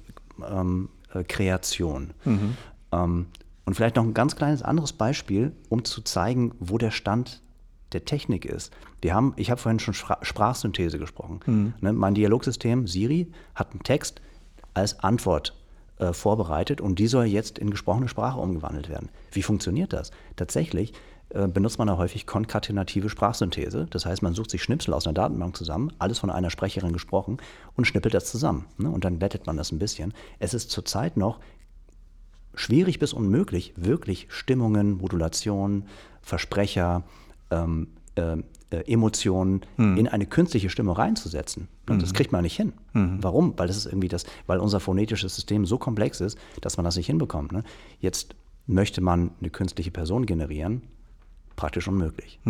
[0.50, 2.10] ähm, äh, Kreation.
[2.24, 2.56] Mhm.
[2.92, 3.26] Ähm,
[3.68, 7.42] und vielleicht noch ein ganz kleines anderes Beispiel, um zu zeigen, wo der Stand
[7.92, 8.72] der Technik ist.
[9.02, 11.40] Wir haben, ich habe vorhin schon Sprachsynthese gesprochen.
[11.44, 11.74] Mhm.
[11.82, 14.22] Ne, mein Dialogsystem Siri hat einen Text
[14.72, 15.54] als Antwort
[15.98, 19.10] äh, vorbereitet und die soll jetzt in gesprochene Sprache umgewandelt werden.
[19.32, 20.12] Wie funktioniert das?
[20.36, 20.94] Tatsächlich
[21.28, 23.86] äh, benutzt man da häufig konkatenative Sprachsynthese.
[23.90, 27.36] Das heißt, man sucht sich Schnipsel aus einer Datenbank zusammen, alles von einer Sprecherin gesprochen
[27.76, 28.64] und schnippelt das zusammen.
[28.78, 28.88] Ne?
[28.88, 30.14] Und dann bettet man das ein bisschen.
[30.38, 31.38] Es ist zurzeit noch
[32.58, 35.84] schwierig bis unmöglich, wirklich Stimmungen, Modulationen,
[36.22, 37.04] Versprecher,
[37.50, 38.36] ähm, äh,
[38.70, 39.96] äh, Emotionen hm.
[39.96, 41.68] in eine künstliche Stimme reinzusetzen.
[41.88, 42.16] Und das hm.
[42.16, 42.74] kriegt man nicht hin.
[42.92, 43.18] Hm.
[43.22, 43.54] Warum?
[43.56, 46.96] Weil das ist irgendwie das, weil unser phonetisches System so komplex ist, dass man das
[46.96, 47.52] nicht hinbekommt.
[47.52, 47.62] Ne?
[48.00, 48.34] Jetzt
[48.66, 50.82] möchte man eine künstliche Person generieren,
[51.56, 52.40] praktisch unmöglich.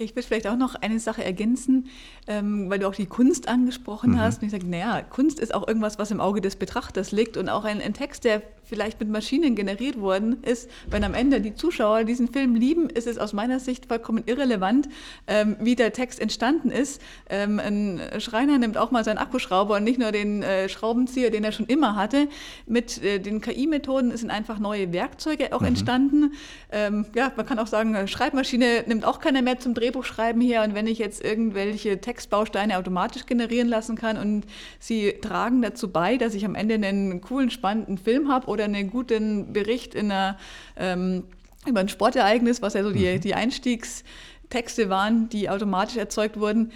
[0.00, 1.88] Ich will vielleicht auch noch eine Sache ergänzen,
[2.26, 4.20] ähm, weil du auch die Kunst angesprochen mhm.
[4.20, 4.40] hast.
[4.40, 7.50] Und ich sage, naja, Kunst ist auch irgendwas, was im Auge des Betrachters liegt und
[7.50, 11.54] auch ein, ein Text, der vielleicht mit Maschinen generiert worden ist, wenn am Ende die
[11.54, 14.88] Zuschauer diesen Film lieben, ist es aus meiner Sicht vollkommen irrelevant,
[15.26, 17.02] ähm, wie der Text entstanden ist.
[17.28, 21.42] Ähm, ein Schreiner nimmt auch mal seinen Akkuschrauber und nicht nur den äh, Schraubenzieher, den
[21.42, 22.28] er schon immer hatte.
[22.66, 25.66] Mit äh, den KI-Methoden sind einfach neue Werkzeuge auch mhm.
[25.66, 26.32] entstanden.
[26.72, 30.62] Ja, man kann auch sagen, Schreibmaschine nimmt auch keiner mehr zum Drehbuchschreiben her.
[30.62, 34.44] Und wenn ich jetzt irgendwelche Textbausteine automatisch generieren lassen kann und
[34.78, 38.66] sie tragen dazu bei, dass ich am Ende einen coolen, spannenden Film habe oder oder
[38.66, 40.36] einen guten Bericht in einer,
[40.76, 41.24] ähm,
[41.66, 43.20] über ein Sportereignis, was ja so die, mhm.
[43.20, 46.72] die Einstiegstexte waren, die automatisch erzeugt wurden,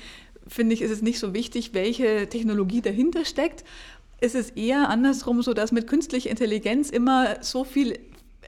[0.48, 3.64] finde ich, ist es nicht so wichtig, welche Technologie dahinter steckt.
[4.20, 7.98] Es ist eher andersrum so, dass mit künstlicher Intelligenz immer so viel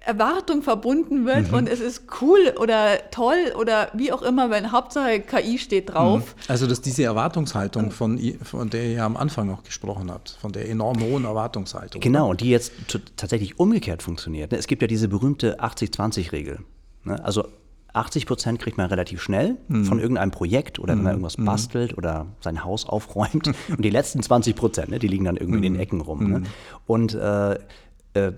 [0.06, 1.58] Erwartung verbunden wird mhm.
[1.58, 6.34] und es ist cool oder toll oder wie auch immer, wenn Hauptsache KI steht drauf.
[6.36, 6.42] Mhm.
[6.48, 10.68] Also dass diese Erwartungshaltung, von, von der ihr am Anfang auch gesprochen habt, von der
[10.68, 12.00] enorm hohen Erwartungshaltung.
[12.00, 12.72] Genau, und die jetzt
[13.16, 14.52] tatsächlich umgekehrt funktioniert.
[14.52, 16.60] Es gibt ja diese berühmte 80-20-Regel.
[17.04, 17.24] Ne?
[17.24, 17.48] Also
[17.96, 19.84] 80 Prozent kriegt man relativ schnell mhm.
[19.86, 21.10] von irgendeinem Projekt oder wenn man mhm.
[21.10, 21.46] irgendwas mhm.
[21.46, 23.48] bastelt oder sein Haus aufräumt.
[23.68, 25.76] Und die letzten 20 Prozent, ne, die liegen dann irgendwie in den.
[25.80, 26.30] Ecken rum.
[26.30, 26.42] Ne?
[26.86, 27.58] Und äh,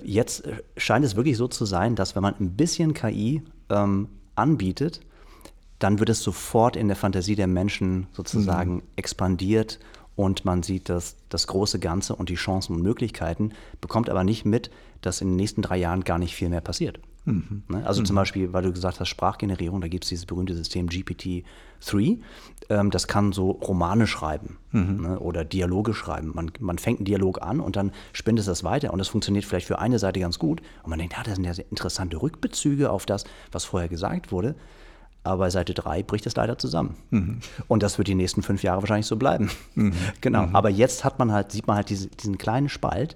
[0.03, 5.01] jetzt scheint es wirklich so zu sein, dass wenn man ein bisschen KI ähm, anbietet,
[5.79, 8.83] dann wird es sofort in der Fantasie der Menschen sozusagen mhm.
[8.97, 9.79] expandiert
[10.17, 14.45] und man sieht das, das große Ganze und die Chancen und Möglichkeiten, bekommt aber nicht
[14.45, 14.71] mit,
[15.01, 16.99] dass in den nächsten drei Jahren gar nicht viel mehr passiert.
[17.29, 17.63] Mhm.
[17.69, 17.87] Ne?
[17.87, 18.07] Also mhm.
[18.07, 22.19] zum Beispiel, weil du gesagt hast, Sprachgenerierung, da gibt es dieses berühmte System GPT-3.
[22.71, 25.03] Ähm, das kann so Romane schreiben mhm.
[25.03, 25.19] ne?
[25.19, 26.33] oder Dialoge schreiben.
[26.35, 29.45] Man, man fängt einen Dialog an und dann spinnt es das weiter und das funktioniert
[29.45, 30.63] vielleicht für eine Seite ganz gut.
[30.83, 34.55] Und man denkt, ja, das sind ja interessante Rückbezüge auf das, was vorher gesagt wurde.
[35.25, 36.97] Aber bei Seite 3 bricht es leider zusammen.
[37.11, 37.41] Mhm.
[37.67, 39.51] Und das wird die nächsten fünf Jahre wahrscheinlich so bleiben.
[39.75, 39.93] Mhm.
[40.21, 40.47] Genau.
[40.47, 40.57] Mhm.
[40.57, 43.15] Aber jetzt hat man halt, sieht man halt diese, diesen kleinen Spalt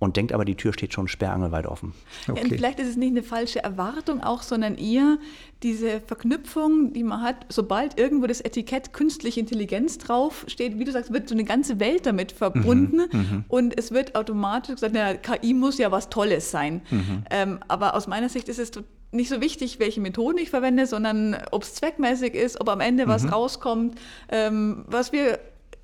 [0.00, 1.92] und denkt aber, die Tür steht schon sperrangelweit offen.
[2.26, 2.40] Okay.
[2.40, 5.18] Und vielleicht ist es nicht eine falsche Erwartung auch, sondern eher
[5.62, 11.12] diese Verknüpfung, die man hat, sobald irgendwo das Etikett künstliche Intelligenz draufsteht, wie du sagst,
[11.12, 13.44] wird so eine ganze Welt damit verbunden mhm, mhm.
[13.48, 16.80] und es wird automatisch gesagt, na, KI muss ja was Tolles sein.
[16.90, 17.24] Mhm.
[17.30, 18.72] Ähm, aber aus meiner Sicht ist es
[19.12, 23.06] nicht so wichtig, welche Methoden ich verwende, sondern ob es zweckmäßig ist, ob am Ende
[23.06, 23.30] was mhm.
[23.30, 25.38] rauskommt, ähm, was wir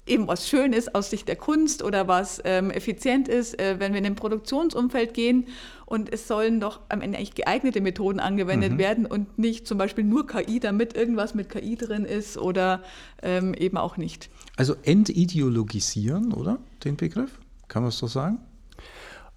[0.06, 3.92] eben was schön ist aus Sicht der Kunst oder was ähm, effizient ist, äh, wenn
[3.92, 5.46] wir in ein Produktionsumfeld gehen.
[5.84, 8.78] Und es sollen doch am Ende eigentlich geeignete Methoden angewendet mhm.
[8.78, 12.82] werden und nicht zum Beispiel nur KI, damit irgendwas mit KI drin ist oder
[13.22, 14.28] ähm, eben auch nicht.
[14.56, 16.58] Also entideologisieren, oder?
[16.84, 17.38] Den Begriff?
[17.68, 18.38] Kann man es so sagen?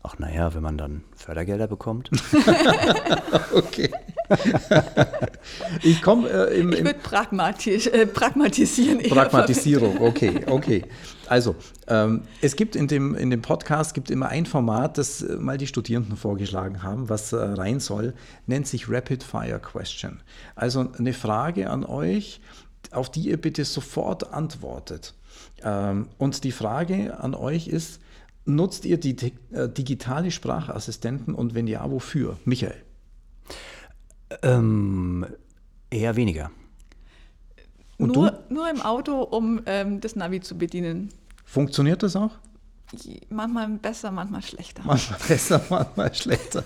[0.02, 2.10] Ach naja, wenn man dann Fördergelder bekommt.
[3.54, 3.92] okay.
[5.84, 9.00] ich komme äh, im, Ich würde pragmatisch, äh, pragmatisieren.
[9.10, 10.86] Pragmatisierung, okay, okay.
[11.28, 11.56] Also,
[11.88, 15.58] ähm, es gibt in dem, in dem Podcast gibt immer ein Format, das äh, mal
[15.58, 18.14] die Studierenden vorgeschlagen haben, was äh, rein soll,
[18.48, 20.22] nennt sich Rapid Fire Question.
[20.56, 22.40] Also eine Frage an euch,
[22.92, 25.14] auf die ihr bitte sofort antwortet.
[25.62, 28.00] Ähm, und die Frage an euch ist,
[28.50, 29.16] Nutzt ihr die
[29.52, 32.38] äh, digitale Sprachassistenten und wenn ja, wofür?
[32.46, 32.84] Michael?
[34.42, 35.26] Ähm,
[35.92, 36.50] eher weniger.
[37.98, 38.54] Und nur, du?
[38.54, 41.10] nur im Auto, um ähm, das Navi zu bedienen.
[41.46, 42.32] Funktioniert das auch?
[43.30, 44.82] Manchmal besser, manchmal schlechter.
[44.84, 46.64] Manchmal besser, manchmal schlechter.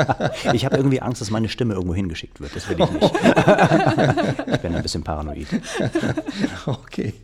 [0.52, 2.54] ich habe irgendwie Angst, dass meine Stimme irgendwo hingeschickt wird.
[2.54, 3.14] Das will ich nicht.
[4.54, 5.46] ich bin ein bisschen paranoid.
[6.66, 7.14] Okay.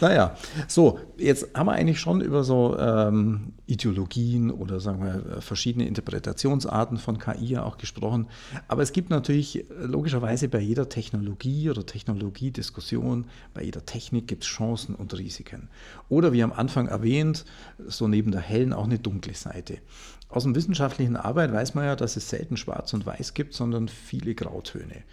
[0.00, 0.36] Naja,
[0.66, 6.98] so, jetzt haben wir eigentlich schon über so ähm, Ideologien oder sagen wir verschiedene Interpretationsarten
[6.98, 8.26] von KI auch gesprochen.
[8.66, 14.48] Aber es gibt natürlich logischerweise bei jeder Technologie oder Technologiediskussion, bei jeder Technik gibt es
[14.48, 15.68] Chancen und Risiken.
[16.08, 17.44] Oder wie am Anfang erwähnt,
[17.86, 19.78] so neben der hellen auch eine dunkle Seite.
[20.28, 23.86] Aus der wissenschaftlichen Arbeit weiß man ja, dass es selten schwarz und weiß gibt, sondern
[23.86, 25.04] viele Grautöne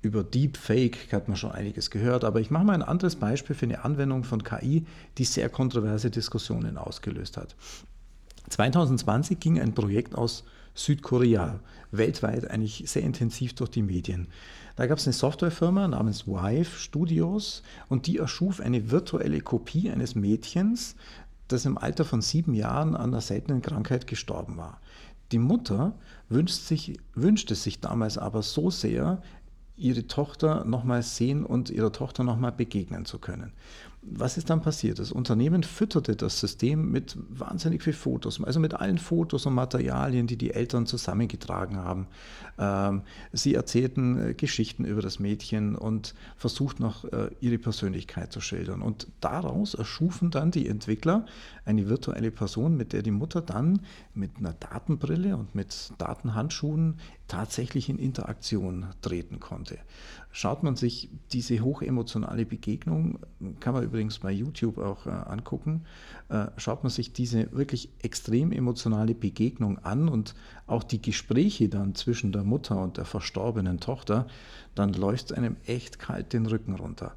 [0.00, 3.66] über Deepfake hat man schon einiges gehört, aber ich mache mal ein anderes Beispiel für
[3.66, 4.86] eine Anwendung von KI,
[5.18, 7.56] die sehr kontroverse Diskussionen ausgelöst hat.
[8.50, 10.44] 2020 ging ein Projekt aus
[10.74, 11.58] Südkorea
[11.90, 14.28] weltweit eigentlich sehr intensiv durch die Medien.
[14.76, 20.14] Da gab es eine Softwarefirma namens Vive Studios und die erschuf eine virtuelle Kopie eines
[20.14, 20.94] Mädchens,
[21.48, 24.80] das im Alter von sieben Jahren an einer seltenen Krankheit gestorben war.
[25.32, 25.94] Die Mutter
[26.28, 29.20] wünscht sich, wünschte sich damals aber so sehr,
[29.78, 33.52] ihre Tochter nochmal sehen und ihrer Tochter nochmal begegnen zu können.
[34.00, 35.00] Was ist dann passiert?
[35.00, 40.26] Das Unternehmen fütterte das System mit wahnsinnig viel Fotos, also mit allen Fotos und Materialien,
[40.26, 42.06] die die Eltern zusammengetragen haben.
[42.58, 48.40] Ähm, sie erzählten äh, Geschichten über das Mädchen und versuchten auch äh, ihre Persönlichkeit zu
[48.40, 48.82] schildern.
[48.82, 51.26] Und daraus erschufen dann die Entwickler
[51.64, 53.80] eine virtuelle Person, mit der die Mutter dann
[54.14, 59.78] mit einer Datenbrille und mit Datenhandschuhen tatsächlich in Interaktion treten konnte.
[60.30, 63.18] Schaut man sich diese hochemotionale Begegnung,
[63.60, 65.84] kann man übrigens bei YouTube auch äh, angucken,
[66.28, 70.34] äh, schaut man sich diese wirklich extrem emotionale Begegnung an und
[70.66, 74.26] auch die Gespräche dann zwischen der Mutter und der verstorbenen Tochter,
[74.74, 77.14] dann läuft es einem echt kalt den Rücken runter.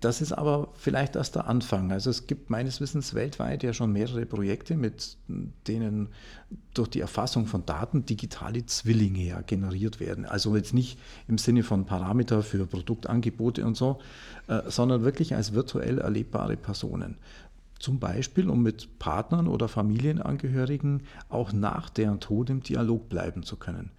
[0.00, 1.90] Das ist aber vielleicht erst der Anfang.
[1.90, 5.16] Also es gibt meines Wissens weltweit ja schon mehrere Projekte, mit
[5.66, 6.08] denen
[6.74, 10.24] durch die Erfassung von Daten digitale Zwillinge ja generiert werden.
[10.24, 13.98] Also jetzt nicht im Sinne von Parameter für Produktangebote und so,
[14.46, 17.16] äh, sondern wirklich als virtuell erlebbare Personen.
[17.78, 23.56] Zum Beispiel, um mit Partnern oder Familienangehörigen auch nach deren Tod im Dialog bleiben zu
[23.56, 23.92] können.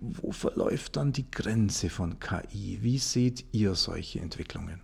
[0.00, 2.78] Wo verläuft dann die Grenze von KI?
[2.80, 4.80] Wie seht ihr solche Entwicklungen?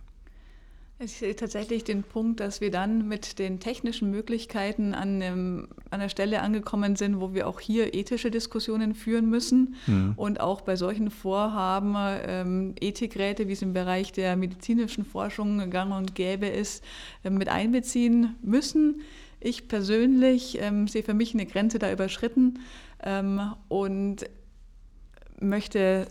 [0.99, 5.99] Ich sehe tatsächlich den Punkt, dass wir dann mit den technischen Möglichkeiten an, einem, an
[5.99, 10.13] der Stelle angekommen sind, wo wir auch hier ethische Diskussionen führen müssen mhm.
[10.15, 15.93] und auch bei solchen Vorhaben ähm, Ethikräte, wie es im Bereich der medizinischen Forschung gang
[15.93, 16.83] und gäbe ist,
[17.23, 19.01] äh, mit einbeziehen müssen.
[19.39, 22.57] Ich persönlich ähm, sehe für mich eine Grenze da überschritten
[23.03, 24.25] ähm, und
[25.39, 26.07] möchte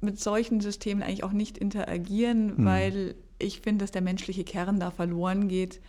[0.00, 2.64] mit solchen Systemen eigentlich auch nicht interagieren, mhm.
[2.64, 5.80] weil ich finde, dass der menschliche Kern da verloren geht.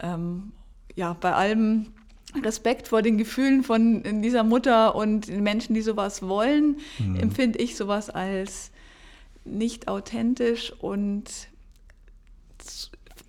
[0.00, 0.52] Ähm,
[0.94, 1.88] ja, bei allem
[2.42, 7.16] Respekt vor den Gefühlen von dieser Mutter und den Menschen, die sowas wollen, mhm.
[7.16, 8.70] empfinde ich sowas als
[9.44, 11.24] nicht authentisch und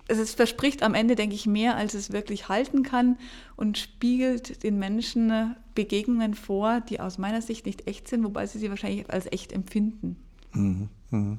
[0.08, 3.16] es verspricht am Ende, denke ich, mehr, als es wirklich halten kann
[3.56, 8.58] und spiegelt den Menschen Begegnungen vor, die aus meiner Sicht nicht echt sind, wobei sie
[8.58, 10.16] sie wahrscheinlich als echt empfinden.
[10.52, 10.88] Mhm.
[11.10, 11.38] Mhm.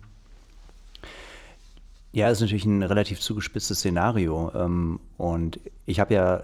[2.12, 4.52] Ja, ist natürlich ein relativ zugespitztes Szenario.
[4.56, 6.44] Ähm, und ich habe ja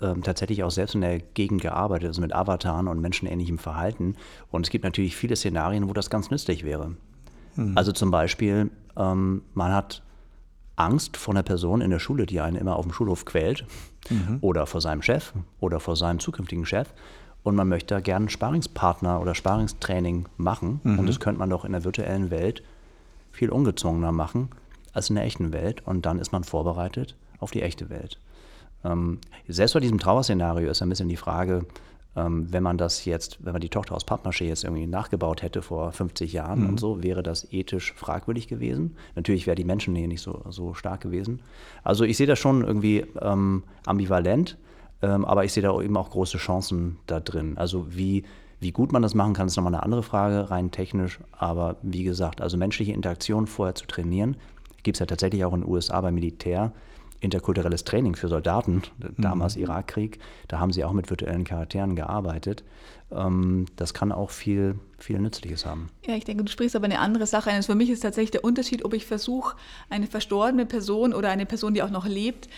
[0.00, 4.16] ähm, tatsächlich auch selbst in der Gegend gearbeitet, also mit Avataren und menschenähnlichem Verhalten.
[4.50, 6.96] Und es gibt natürlich viele Szenarien, wo das ganz nützlich wäre.
[7.56, 7.76] Mhm.
[7.76, 10.02] Also zum Beispiel, ähm, man hat
[10.80, 13.64] Angst vor einer Person in der Schule, die einen immer auf dem Schulhof quält,
[14.08, 14.38] mhm.
[14.40, 16.88] oder vor seinem Chef oder vor seinem zukünftigen Chef.
[17.42, 20.80] Und man möchte da gerne Sparingspartner oder Sparingstraining machen.
[20.82, 20.98] Mhm.
[20.98, 22.62] Und das könnte man doch in der virtuellen Welt
[23.30, 24.48] viel ungezwungener machen
[24.92, 28.18] als in der echten Welt und dann ist man vorbereitet auf die echte Welt.
[28.84, 31.64] Ähm, selbst bei diesem Trauerszenario ist ein bisschen die Frage,
[32.14, 35.92] wenn man das jetzt, wenn man die Tochter aus Pappmaché jetzt irgendwie nachgebaut hätte vor
[35.92, 36.68] 50 Jahren mhm.
[36.70, 38.96] und so, wäre das ethisch fragwürdig gewesen.
[39.14, 41.40] Natürlich wäre die Menschennähe nicht so, so stark gewesen.
[41.84, 44.58] Also ich sehe das schon irgendwie ähm, ambivalent,
[45.02, 47.56] ähm, aber ich sehe da eben auch große Chancen da drin.
[47.56, 48.24] Also wie,
[48.58, 51.20] wie gut man das machen kann, ist nochmal eine andere Frage, rein technisch.
[51.30, 54.36] Aber wie gesagt, also menschliche Interaktion vorher zu trainieren,
[54.82, 56.72] gibt es ja tatsächlich auch in den USA beim Militär
[57.20, 58.82] interkulturelles Training für Soldaten,
[59.18, 59.62] damals mhm.
[59.62, 60.18] Irakkrieg,
[60.48, 62.64] da haben sie auch mit virtuellen Charakteren gearbeitet.
[63.12, 65.88] Ähm, das kann auch viel, viel Nützliches haben.
[66.06, 67.62] Ja, ich denke, du sprichst aber eine andere Sache an.
[67.62, 69.56] Für mich ist tatsächlich der Unterschied, ob ich versuche,
[69.88, 72.48] eine verstorbene Person oder eine Person, die auch noch lebt,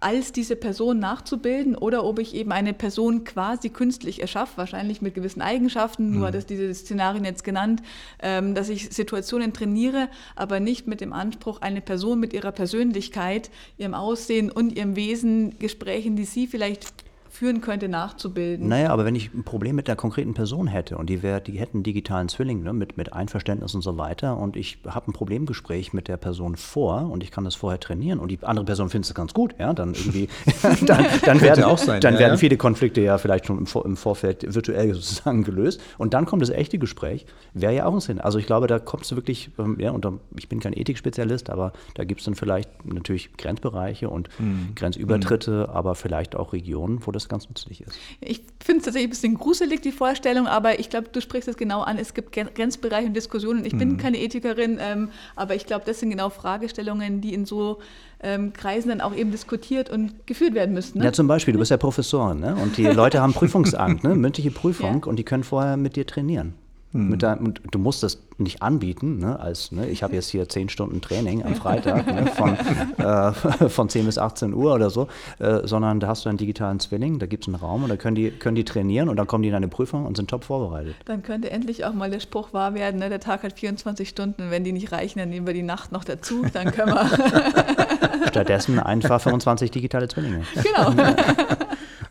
[0.00, 5.14] als diese Person nachzubilden oder ob ich eben eine Person quasi künstlich erschaffe, wahrscheinlich mit
[5.14, 6.18] gewissen Eigenschaften, mhm.
[6.18, 7.82] nur das diese Szenarien jetzt genannt,
[8.20, 13.50] ähm, dass ich Situationen trainiere, aber nicht mit dem Anspruch, eine Person mit ihrer Persönlichkeit,
[13.78, 17.05] ihrem Aussehen und ihrem Wesen, Gesprächen, die sie vielleicht
[17.36, 18.68] führen könnte, nachzubilden.
[18.68, 21.58] Naja, aber wenn ich ein Problem mit der konkreten Person hätte und die, wär, die
[21.58, 25.12] hätten einen digitalen Zwilling ne, mit, mit Einverständnis und so weiter und ich habe ein
[25.12, 28.88] Problemgespräch mit der Person vor und ich kann das vorher trainieren und die andere Person
[28.88, 30.28] findet es ganz gut, ja, dann irgendwie,
[30.86, 32.38] dann, dann, werden, auch sein, dann ja, werden ja.
[32.38, 36.42] viele Konflikte ja vielleicht schon im, Vor im Vorfeld virtuell sozusagen gelöst und dann kommt
[36.42, 38.20] das echte Gespräch, wäre ja auch ein Sinn.
[38.20, 40.06] Also ich glaube, da kommst du wirklich, ähm, ja, und
[40.36, 44.70] ich bin kein Ethikspezialist, aber da gibt es dann vielleicht natürlich Grenzbereiche und mhm.
[44.74, 45.74] Grenzübertritte, mhm.
[45.74, 47.96] aber vielleicht auch Regionen, wo das ganz nützlich ist.
[48.20, 51.56] Ich finde es tatsächlich ein bisschen gruselig, die Vorstellung, aber ich glaube, du sprichst es
[51.56, 51.98] genau an.
[51.98, 53.64] Es gibt Grenzbereiche und Diskussionen.
[53.64, 53.78] Ich mhm.
[53.78, 57.80] bin keine Ethikerin, ähm, aber ich glaube, das sind genau Fragestellungen, die in so
[58.20, 60.98] ähm, Kreisen dann auch eben diskutiert und geführt werden müssten.
[60.98, 61.06] Ne?
[61.06, 62.56] Ja, zum Beispiel, du bist ja Professorin ne?
[62.56, 64.14] und die Leute haben Prüfungsangst, ne?
[64.14, 65.10] mündliche Prüfung ja.
[65.10, 66.54] und die können vorher mit dir trainieren.
[66.96, 67.18] Mhm.
[67.18, 71.00] Der, du musst das nicht anbieten, ne, als ne, ich habe jetzt hier zehn Stunden
[71.00, 72.56] Training am Freitag ne, von,
[72.98, 76.80] äh, von 10 bis 18 Uhr oder so, äh, sondern da hast du einen digitalen
[76.80, 79.26] Zwilling, da gibt es einen Raum und da können die, können die trainieren und dann
[79.26, 80.96] kommen die in eine Prüfung und sind top vorbereitet.
[81.06, 84.50] Dann könnte endlich auch mal der Spruch wahr werden, ne, der Tag hat 24 Stunden,
[84.50, 87.06] wenn die nicht reichen, dann nehmen wir die Nacht noch dazu, dann können wir.
[88.28, 90.42] Stattdessen einfach 25 digitale Zwillinge.
[90.54, 90.92] Genau.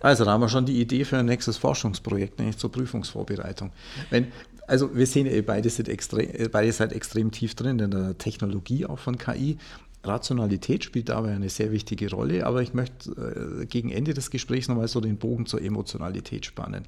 [0.06, 3.72] Also da haben wir schon die Idee für ein nächstes Forschungsprojekt, nämlich zur Prüfungsvorbereitung.
[4.12, 4.32] Wenn,
[4.68, 9.00] also wir sehen, beide sind extrem, beide seid extrem tief drin in der Technologie auch
[9.00, 9.58] von KI.
[10.04, 13.12] Rationalität spielt dabei eine sehr wichtige Rolle, aber ich möchte
[13.62, 16.86] äh, gegen Ende des Gesprächs nochmal so den Bogen zur Emotionalität spannen.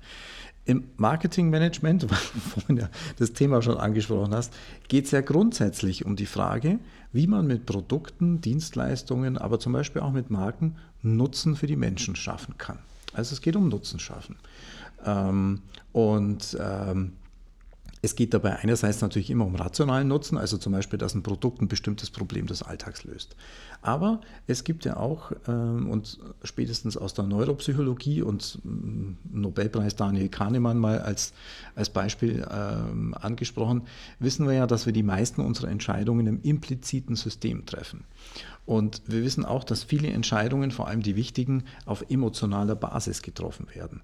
[0.66, 2.08] Im Marketingmanagement,
[2.56, 4.54] wo du das Thema schon angesprochen hast,
[4.88, 6.80] geht es ja grundsätzlich um die Frage,
[7.14, 12.16] wie man mit Produkten, Dienstleistungen, aber zum Beispiel auch mit Marken Nutzen für die Menschen
[12.16, 12.80] schaffen kann.
[13.14, 14.36] Also es geht um Nutzen schaffen.
[15.06, 15.62] Ähm,
[15.94, 17.14] und ähm,
[18.02, 21.62] es geht dabei einerseits natürlich immer um rationalen Nutzen, also zum Beispiel, dass ein Produkt
[21.62, 23.36] ein bestimmtes Problem des Alltags löst.
[23.82, 30.30] Aber es gibt ja auch, ähm, und spätestens aus der Neuropsychologie und ähm, Nobelpreis Daniel
[30.30, 31.34] Kahnemann mal als,
[31.76, 33.84] als Beispiel ähm, angesprochen,
[34.20, 38.04] wissen wir ja, dass wir die meisten unserer Entscheidungen im impliziten System treffen.
[38.66, 43.68] Und wir wissen auch, dass viele Entscheidungen, vor allem die wichtigen, auf emotionaler Basis getroffen
[43.74, 44.02] werden.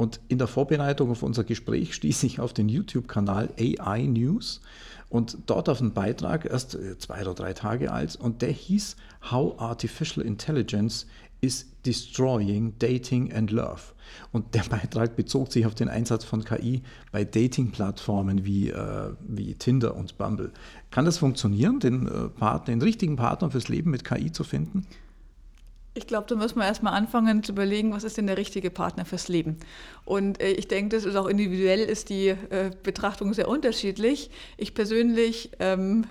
[0.00, 4.62] Und in der Vorbereitung auf unser Gespräch stieß ich auf den YouTube-Kanal AI News
[5.10, 8.96] und dort auf einen Beitrag, erst äh, zwei oder drei Tage alt, und der hieß
[9.30, 11.06] How Artificial Intelligence
[11.42, 13.92] is Destroying Dating and Love.
[14.32, 16.80] Und der Beitrag bezog sich auf den Einsatz von KI
[17.12, 20.50] bei Dating-Plattformen wie, äh, wie Tinder und Bumble.
[20.90, 24.86] Kann das funktionieren, den, äh, Partner, den richtigen Partner fürs Leben mit KI zu finden?
[25.94, 29.04] Ich glaube, da müssen wir erstmal anfangen zu überlegen, was ist denn der richtige Partner
[29.04, 29.56] fürs Leben.
[30.04, 34.30] Und äh, ich denke, das ist auch individuell, ist die äh, Betrachtung sehr unterschiedlich.
[34.56, 36.06] Ich persönlich ähm,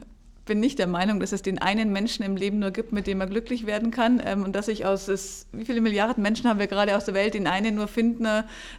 [0.49, 3.19] bin nicht der Meinung, dass es den einen Menschen im Leben nur gibt, mit dem
[3.19, 6.59] man glücklich werden kann ähm, und dass ich aus, es, wie viele Milliarden Menschen haben
[6.59, 8.27] wir gerade aus der Welt, den einen nur finden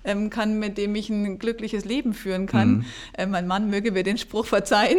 [0.05, 2.71] ähm, kann, mit dem ich ein glückliches Leben führen kann.
[2.71, 2.85] Mhm.
[3.17, 4.99] Äh, mein Mann möge mir den Spruch verzeihen.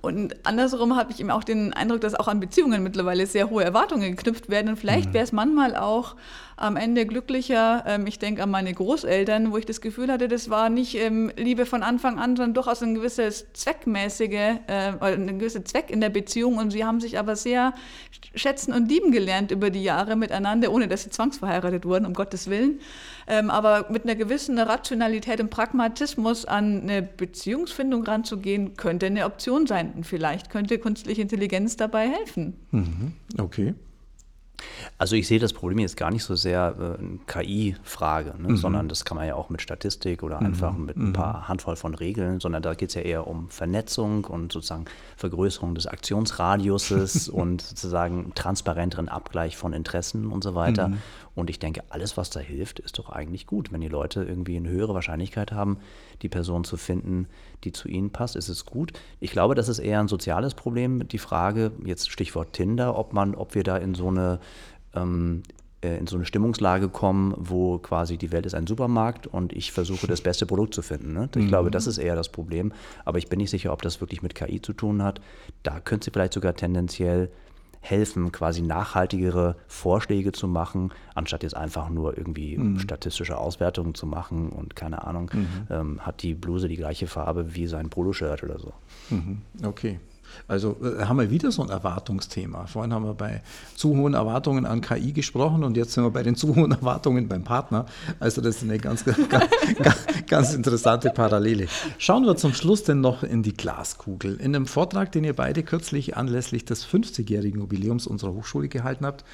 [0.00, 3.64] und andersrum habe ich eben auch den Eindruck, dass auch an Beziehungen mittlerweile sehr hohe
[3.64, 4.68] Erwartungen geknüpft werden.
[4.68, 5.14] Und vielleicht mhm.
[5.14, 6.16] wäre es manchmal auch
[6.56, 7.84] am Ende glücklicher.
[7.86, 11.32] Ähm, ich denke an meine Großeltern, wo ich das Gefühl hatte, das war nicht ähm,
[11.36, 16.00] Liebe von Anfang an, sondern durchaus ein gewisses zweckmäßige äh, oder ein gewisser Zweck in
[16.00, 16.58] der Beziehung.
[16.58, 17.74] Und sie haben sich aber sehr
[18.34, 22.48] schätzen und lieben gelernt über die Jahre miteinander, ohne dass sie zwangsverheiratet wurden, um Gottes
[22.48, 22.80] Willen.
[23.26, 29.66] Ähm, aber mit einer gewissen Rationalität und Pragmatismus an eine Beziehungsfindung ranzugehen, könnte eine Option
[29.66, 29.92] sein.
[29.96, 32.54] Und vielleicht könnte künstliche Intelligenz dabei helfen.
[32.70, 33.12] Mhm.
[33.38, 33.74] Okay.
[34.98, 38.50] Also ich sehe das Problem jetzt gar nicht so sehr äh, eine KI-Frage, ne?
[38.50, 38.56] mhm.
[38.56, 40.46] sondern das kann man ja auch mit Statistik oder mhm.
[40.46, 41.12] einfach mit ein mhm.
[41.12, 44.84] paar Handvoll von Regeln, sondern da geht es ja eher um Vernetzung und sozusagen
[45.16, 50.88] Vergrößerung des Aktionsradiuses und sozusagen transparenteren Abgleich von Interessen und so weiter.
[50.88, 50.98] Mhm.
[51.34, 53.72] Und ich denke, alles, was da hilft, ist doch eigentlich gut.
[53.72, 55.78] Wenn die Leute irgendwie eine höhere Wahrscheinlichkeit haben,
[56.22, 57.26] die Person zu finden,
[57.64, 58.92] die zu ihnen passt, ist es gut.
[59.20, 61.08] Ich glaube, das ist eher ein soziales Problem.
[61.08, 64.38] Die Frage, jetzt Stichwort Tinder, ob man, ob wir da in so eine
[64.94, 65.42] ähm,
[65.84, 69.70] äh, in so eine Stimmungslage kommen, wo quasi die Welt ist ein Supermarkt und ich
[69.70, 71.12] versuche das beste Produkt zu finden.
[71.12, 71.28] Ne?
[71.34, 71.48] Ich mhm.
[71.48, 72.72] glaube, das ist eher das Problem.
[73.04, 75.20] Aber ich bin nicht sicher, ob das wirklich mit KI zu tun hat.
[75.62, 77.30] Da könnte sie vielleicht sogar tendenziell
[77.84, 82.78] helfen, quasi nachhaltigere Vorschläge zu machen, anstatt jetzt einfach nur irgendwie mhm.
[82.78, 85.46] statistische Auswertungen zu machen und keine Ahnung, mhm.
[85.70, 88.72] ähm, hat die Bluse die gleiche Farbe wie sein Poloshirt oder so.
[89.10, 89.42] Mhm.
[89.62, 90.00] Okay.
[90.48, 92.66] Also äh, haben wir wieder so ein Erwartungsthema.
[92.66, 93.42] Vorhin haben wir bei
[93.76, 97.28] zu hohen Erwartungen an KI gesprochen und jetzt sind wir bei den zu hohen Erwartungen
[97.28, 97.86] beim Partner.
[98.20, 101.66] Also das ist eine ganz, ganz, ganz interessante Parallele.
[101.98, 104.36] Schauen wir zum Schluss denn noch in die Glaskugel.
[104.36, 109.24] In einem Vortrag, den ihr beide kürzlich anlässlich des 50-jährigen Jubiläums unserer Hochschule gehalten habt,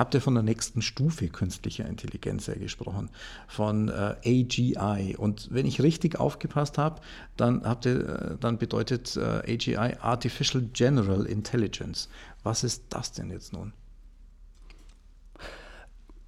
[0.00, 3.10] habt ihr von der nächsten Stufe künstlicher Intelligenz ja gesprochen,
[3.46, 5.14] von äh, AGI.
[5.14, 7.02] Und wenn ich richtig aufgepasst habe,
[7.36, 12.08] dann, habt ihr, äh, dann bedeutet äh, AGI Artificial General Intelligence.
[12.42, 13.74] Was ist das denn jetzt nun?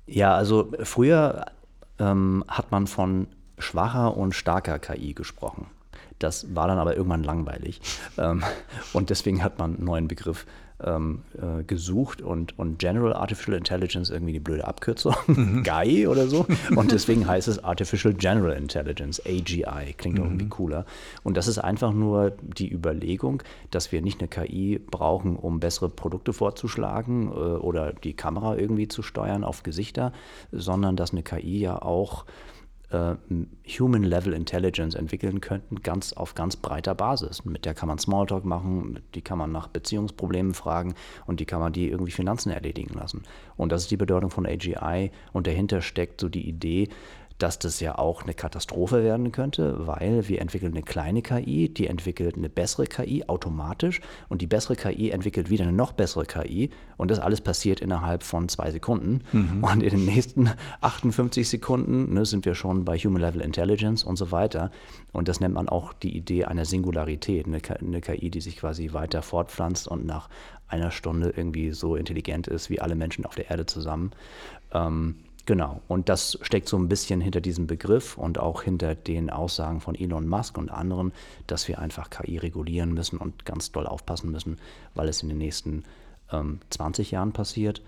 [0.07, 1.47] Ja, also früher
[1.99, 3.27] ähm, hat man von
[3.59, 5.66] schwacher und starker KI gesprochen.
[6.18, 7.81] Das war dann aber irgendwann langweilig.
[8.18, 8.45] Ähm,
[8.93, 10.45] und deswegen hat man einen neuen Begriff
[10.85, 15.62] ähm, äh, gesucht und, und General Artificial Intelligence irgendwie die blöde Abkürzung, mhm.
[15.64, 16.47] GAI oder so.
[16.74, 20.24] Und deswegen heißt es Artificial General Intelligence, AGI, klingt mhm.
[20.24, 20.85] irgendwie cooler.
[21.22, 25.89] Und das ist einfach nur die Überlegung, dass wir nicht eine KI brauchen, um bessere
[25.89, 30.12] Produkte vorzuschlagen äh, oder die Kamera irgendwie zu steuern auf Gesichter,
[30.51, 32.24] sondern dass eine KI ja auch
[32.93, 33.16] äh,
[33.66, 37.45] Human-Level Intelligence entwickeln könnten, ganz auf ganz breiter Basis.
[37.45, 40.95] Mit der kann man Smalltalk machen, die kann man nach Beziehungsproblemen fragen
[41.26, 43.22] und die kann man die irgendwie Finanzen erledigen lassen.
[43.57, 46.88] Und das ist die Bedeutung von AGI und dahinter steckt so die Idee,
[47.43, 51.88] dass das ja auch eine Katastrophe werden könnte, weil wir entwickeln eine kleine KI, die
[51.88, 56.70] entwickelt eine bessere KI automatisch und die bessere KI entwickelt wieder eine noch bessere KI
[56.97, 59.22] und das alles passiert innerhalb von zwei Sekunden.
[59.32, 59.64] Mhm.
[59.64, 60.51] Und in den nächsten
[60.82, 64.70] 58 Sekunden ne, sind wir schon bei Human Level Intelligence und so weiter.
[65.11, 68.93] Und das nennt man auch die Idee einer Singularität, eine, eine KI, die sich quasi
[68.93, 70.28] weiter fortpflanzt und nach
[70.68, 74.12] einer Stunde irgendwie so intelligent ist wie alle Menschen auf der Erde zusammen.
[74.72, 79.28] Ähm, Genau, und das steckt so ein bisschen hinter diesem Begriff und auch hinter den
[79.28, 81.12] Aussagen von Elon Musk und anderen,
[81.49, 84.59] dass wir einfach KI regulieren müssen und ganz doll aufpassen müssen,
[84.95, 85.82] weil es in den nächsten
[86.30, 87.82] ähm, 20 Jahren passiert.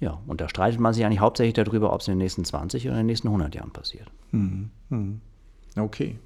[0.00, 2.86] Ja, und da streitet man sich eigentlich hauptsächlich darüber, ob es in den nächsten 20
[2.86, 4.10] oder in den nächsten 100 Jahren passiert.
[4.30, 4.70] Mhm.
[5.76, 6.18] Okay.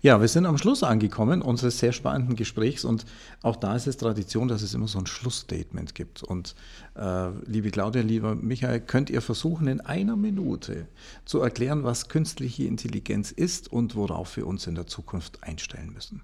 [0.00, 3.06] Ja, wir sind am Schluss angekommen unseres sehr spannenden Gesprächs und
[3.42, 6.22] auch da ist es Tradition, dass es immer so ein Schlussstatement gibt.
[6.22, 6.54] Und
[6.96, 10.88] äh, liebe Claudia, lieber Michael, könnt ihr versuchen, in einer Minute
[11.24, 16.22] zu erklären, was künstliche Intelligenz ist und worauf wir uns in der Zukunft einstellen müssen?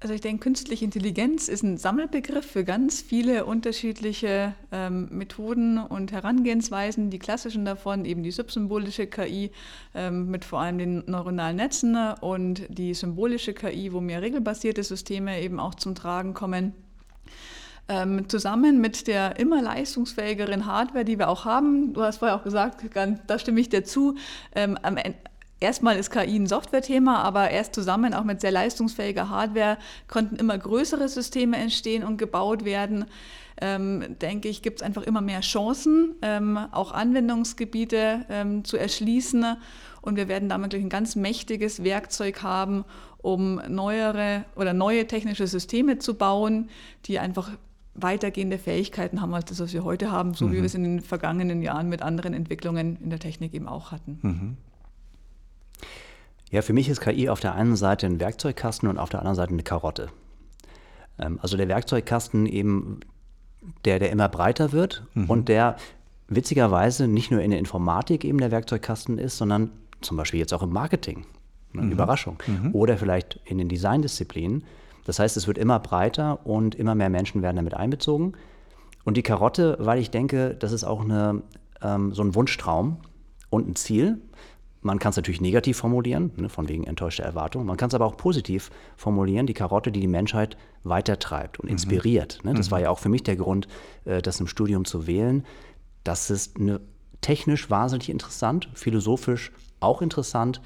[0.00, 6.12] Also ich denke, künstliche Intelligenz ist ein Sammelbegriff für ganz viele unterschiedliche ähm, Methoden und
[6.12, 7.10] Herangehensweisen.
[7.10, 9.50] Die klassischen davon, eben die subsymbolische KI
[9.96, 15.42] ähm, mit vor allem den neuronalen Netzen und die symbolische KI, wo mehr regelbasierte Systeme
[15.42, 16.74] eben auch zum Tragen kommen.
[17.88, 22.44] Ähm, zusammen mit der immer leistungsfähigeren Hardware, die wir auch haben, du hast vorher auch
[22.44, 22.84] gesagt,
[23.26, 24.14] da stimme ich dir zu,
[24.54, 24.96] ähm, am
[25.60, 30.56] Erstmal ist KI ein Software-Thema, aber erst zusammen, auch mit sehr leistungsfähiger Hardware, konnten immer
[30.56, 33.06] größere Systeme entstehen und gebaut werden.
[33.60, 39.56] Ähm, denke ich, gibt es einfach immer mehr Chancen, ähm, auch Anwendungsgebiete ähm, zu erschließen.
[40.00, 42.84] Und wir werden damit ein ganz mächtiges Werkzeug haben,
[43.18, 46.70] um neuere oder neue technische Systeme zu bauen,
[47.06, 47.50] die einfach
[47.94, 50.52] weitergehende Fähigkeiten haben als das, was wir heute haben, so mhm.
[50.52, 53.90] wie wir es in den vergangenen Jahren mit anderen Entwicklungen in der Technik eben auch
[53.90, 54.18] hatten.
[54.22, 54.56] Mhm.
[56.50, 59.36] Ja, für mich ist KI auf der einen Seite ein Werkzeugkasten und auf der anderen
[59.36, 60.08] Seite eine Karotte.
[61.18, 63.00] Ähm, also der Werkzeugkasten eben,
[63.84, 65.28] der, der immer breiter wird mhm.
[65.28, 65.76] und der
[66.28, 69.70] witzigerweise nicht nur in der Informatik eben der Werkzeugkasten ist, sondern
[70.00, 71.26] zum Beispiel jetzt auch im Marketing.
[71.72, 71.92] Eine mhm.
[71.92, 72.38] Überraschung.
[72.46, 72.74] Mhm.
[72.74, 74.64] Oder vielleicht in den Designdisziplinen.
[75.04, 78.34] Das heißt, es wird immer breiter und immer mehr Menschen werden damit einbezogen.
[79.04, 81.42] Und die Karotte, weil ich denke, das ist auch eine,
[81.82, 82.98] ähm, so ein Wunschtraum
[83.50, 84.18] und ein Ziel,
[84.80, 87.66] man kann es natürlich negativ formulieren, ne, von wegen enttäuschter Erwartung.
[87.66, 91.72] Man kann es aber auch positiv formulieren, die Karotte, die die Menschheit weitertreibt und mhm.
[91.72, 92.40] inspiriert.
[92.44, 92.54] Ne?
[92.54, 92.72] Das mhm.
[92.72, 93.66] war ja auch für mich der Grund,
[94.04, 95.44] äh, das im Studium zu wählen.
[96.04, 96.80] Das ist eine,
[97.20, 100.60] technisch wahnsinnig interessant, philosophisch auch interessant.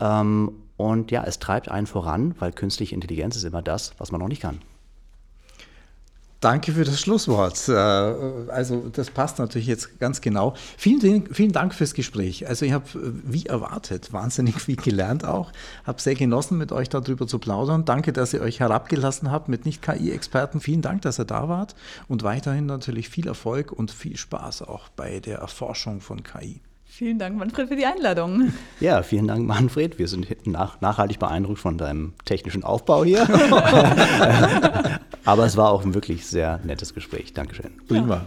[0.00, 4.20] Ähm, und ja, es treibt einen voran, weil künstliche Intelligenz ist immer das, was man
[4.20, 4.60] noch nicht kann.
[6.40, 7.68] Danke für das Schlusswort.
[7.68, 10.54] Äh, also das passt natürlich jetzt ganz genau.
[10.76, 12.46] Vielen, vielen Dank fürs Gespräch.
[12.46, 15.50] Also ich habe, wie erwartet, wahnsinnig viel gelernt auch.
[15.84, 17.84] Habe sehr genossen, mit euch darüber zu plaudern.
[17.84, 20.60] Danke, dass ihr euch herabgelassen habt mit Nicht-KI-Experten.
[20.60, 21.74] Vielen Dank, dass ihr da wart.
[22.06, 26.60] Und weiterhin natürlich viel Erfolg und viel Spaß auch bei der Erforschung von KI.
[26.98, 28.52] Vielen Dank, Manfred, für die Einladung.
[28.80, 30.00] Ja, vielen Dank, Manfred.
[30.00, 33.22] Wir sind nach, nachhaltig beeindruckt von deinem technischen Aufbau hier.
[35.24, 37.32] Aber es war auch ein wirklich sehr nettes Gespräch.
[37.34, 37.70] Dankeschön.
[37.86, 38.26] Prima.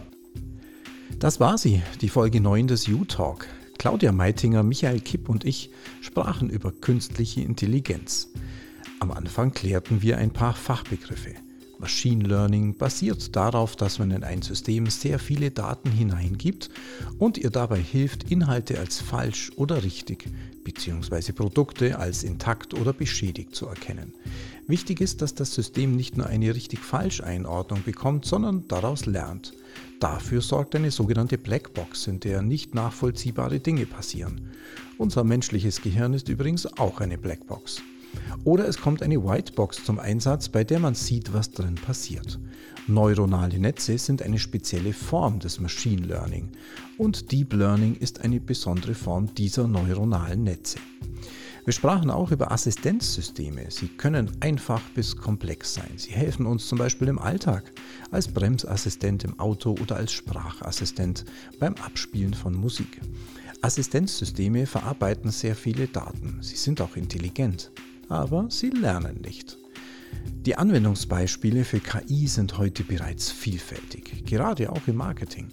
[1.18, 3.46] Das war sie, die Folge 9 des U-Talk.
[3.76, 5.68] Claudia Meitinger, Michael Kipp und ich
[6.00, 8.30] sprachen über künstliche Intelligenz.
[9.00, 11.34] Am Anfang klärten wir ein paar Fachbegriffe.
[11.82, 16.70] Machine Learning basiert darauf, dass man in ein System sehr viele Daten hineingibt
[17.18, 20.28] und ihr dabei hilft, Inhalte als falsch oder richtig
[20.62, 21.32] bzw.
[21.32, 24.14] Produkte als intakt oder beschädigt zu erkennen.
[24.68, 29.52] Wichtig ist, dass das System nicht nur eine richtig-falsch-Einordnung bekommt, sondern daraus lernt.
[29.98, 34.52] Dafür sorgt eine sogenannte Blackbox, in der nicht nachvollziehbare Dinge passieren.
[34.98, 37.82] Unser menschliches Gehirn ist übrigens auch eine Blackbox.
[38.44, 42.38] Oder es kommt eine Whitebox zum Einsatz, bei der man sieht, was drin passiert.
[42.88, 46.48] Neuronale Netze sind eine spezielle Form des Machine Learning
[46.98, 50.78] und Deep Learning ist eine besondere Form dieser neuronalen Netze.
[51.64, 53.66] Wir sprachen auch über Assistenzsysteme.
[53.70, 55.92] Sie können einfach bis komplex sein.
[55.94, 57.70] Sie helfen uns zum Beispiel im Alltag,
[58.10, 61.24] als Bremsassistent im Auto oder als Sprachassistent
[61.60, 63.00] beim Abspielen von Musik.
[63.60, 66.38] Assistenzsysteme verarbeiten sehr viele Daten.
[66.40, 67.70] Sie sind auch intelligent
[68.12, 69.58] aber sie lernen nicht.
[70.44, 75.48] Die Anwendungsbeispiele für KI sind heute bereits vielfältig, gerade auch im Marketing.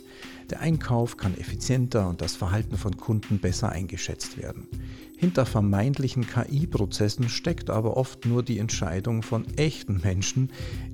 [0.50, 4.68] Der Einkauf kann effizienter und das Verhalten von Kunden besser eingeschätzt werden.
[5.16, 10.50] Hinter vermeintlichen KI-Prozessen steckt aber oft nur die Entscheidung von echten Menschen,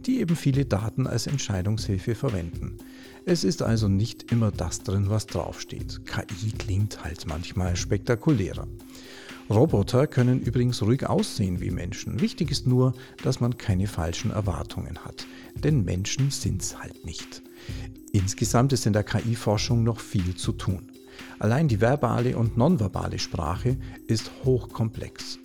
[0.05, 2.77] die eben viele Daten als Entscheidungshilfe verwenden.
[3.25, 6.05] Es ist also nicht immer das drin, was draufsteht.
[6.05, 8.67] KI klingt halt manchmal spektakulärer.
[9.49, 12.19] Roboter können übrigens ruhig aussehen wie Menschen.
[12.19, 12.93] Wichtig ist nur,
[13.23, 15.27] dass man keine falschen Erwartungen hat.
[15.53, 17.43] Denn Menschen sind's halt nicht.
[18.11, 20.89] Insgesamt ist in der KI-Forschung noch viel zu tun.
[21.37, 23.77] Allein die verbale und nonverbale Sprache
[24.07, 25.37] ist hochkomplex.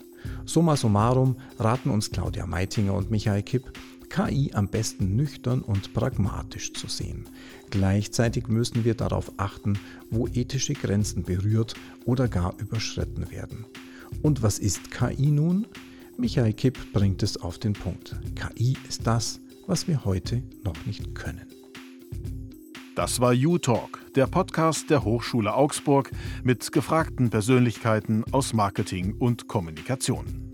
[0.47, 3.73] Summa summarum raten uns Claudia Meitinger und Michael Kipp,
[4.09, 7.27] KI am besten nüchtern und pragmatisch zu sehen.
[7.71, 9.79] Gleichzeitig müssen wir darauf achten,
[10.11, 11.75] wo ethische Grenzen berührt
[12.05, 13.67] oder gar überschritten werden.
[14.23, 15.67] Und was ist KI nun?
[16.17, 18.17] Michael Kipp bringt es auf den Punkt.
[18.35, 21.47] KI ist das, was wir heute noch nicht können.
[22.95, 26.11] Das war U-Talk, der Podcast der Hochschule Augsburg
[26.43, 30.50] mit gefragten Persönlichkeiten aus Marketing und Kommunikation.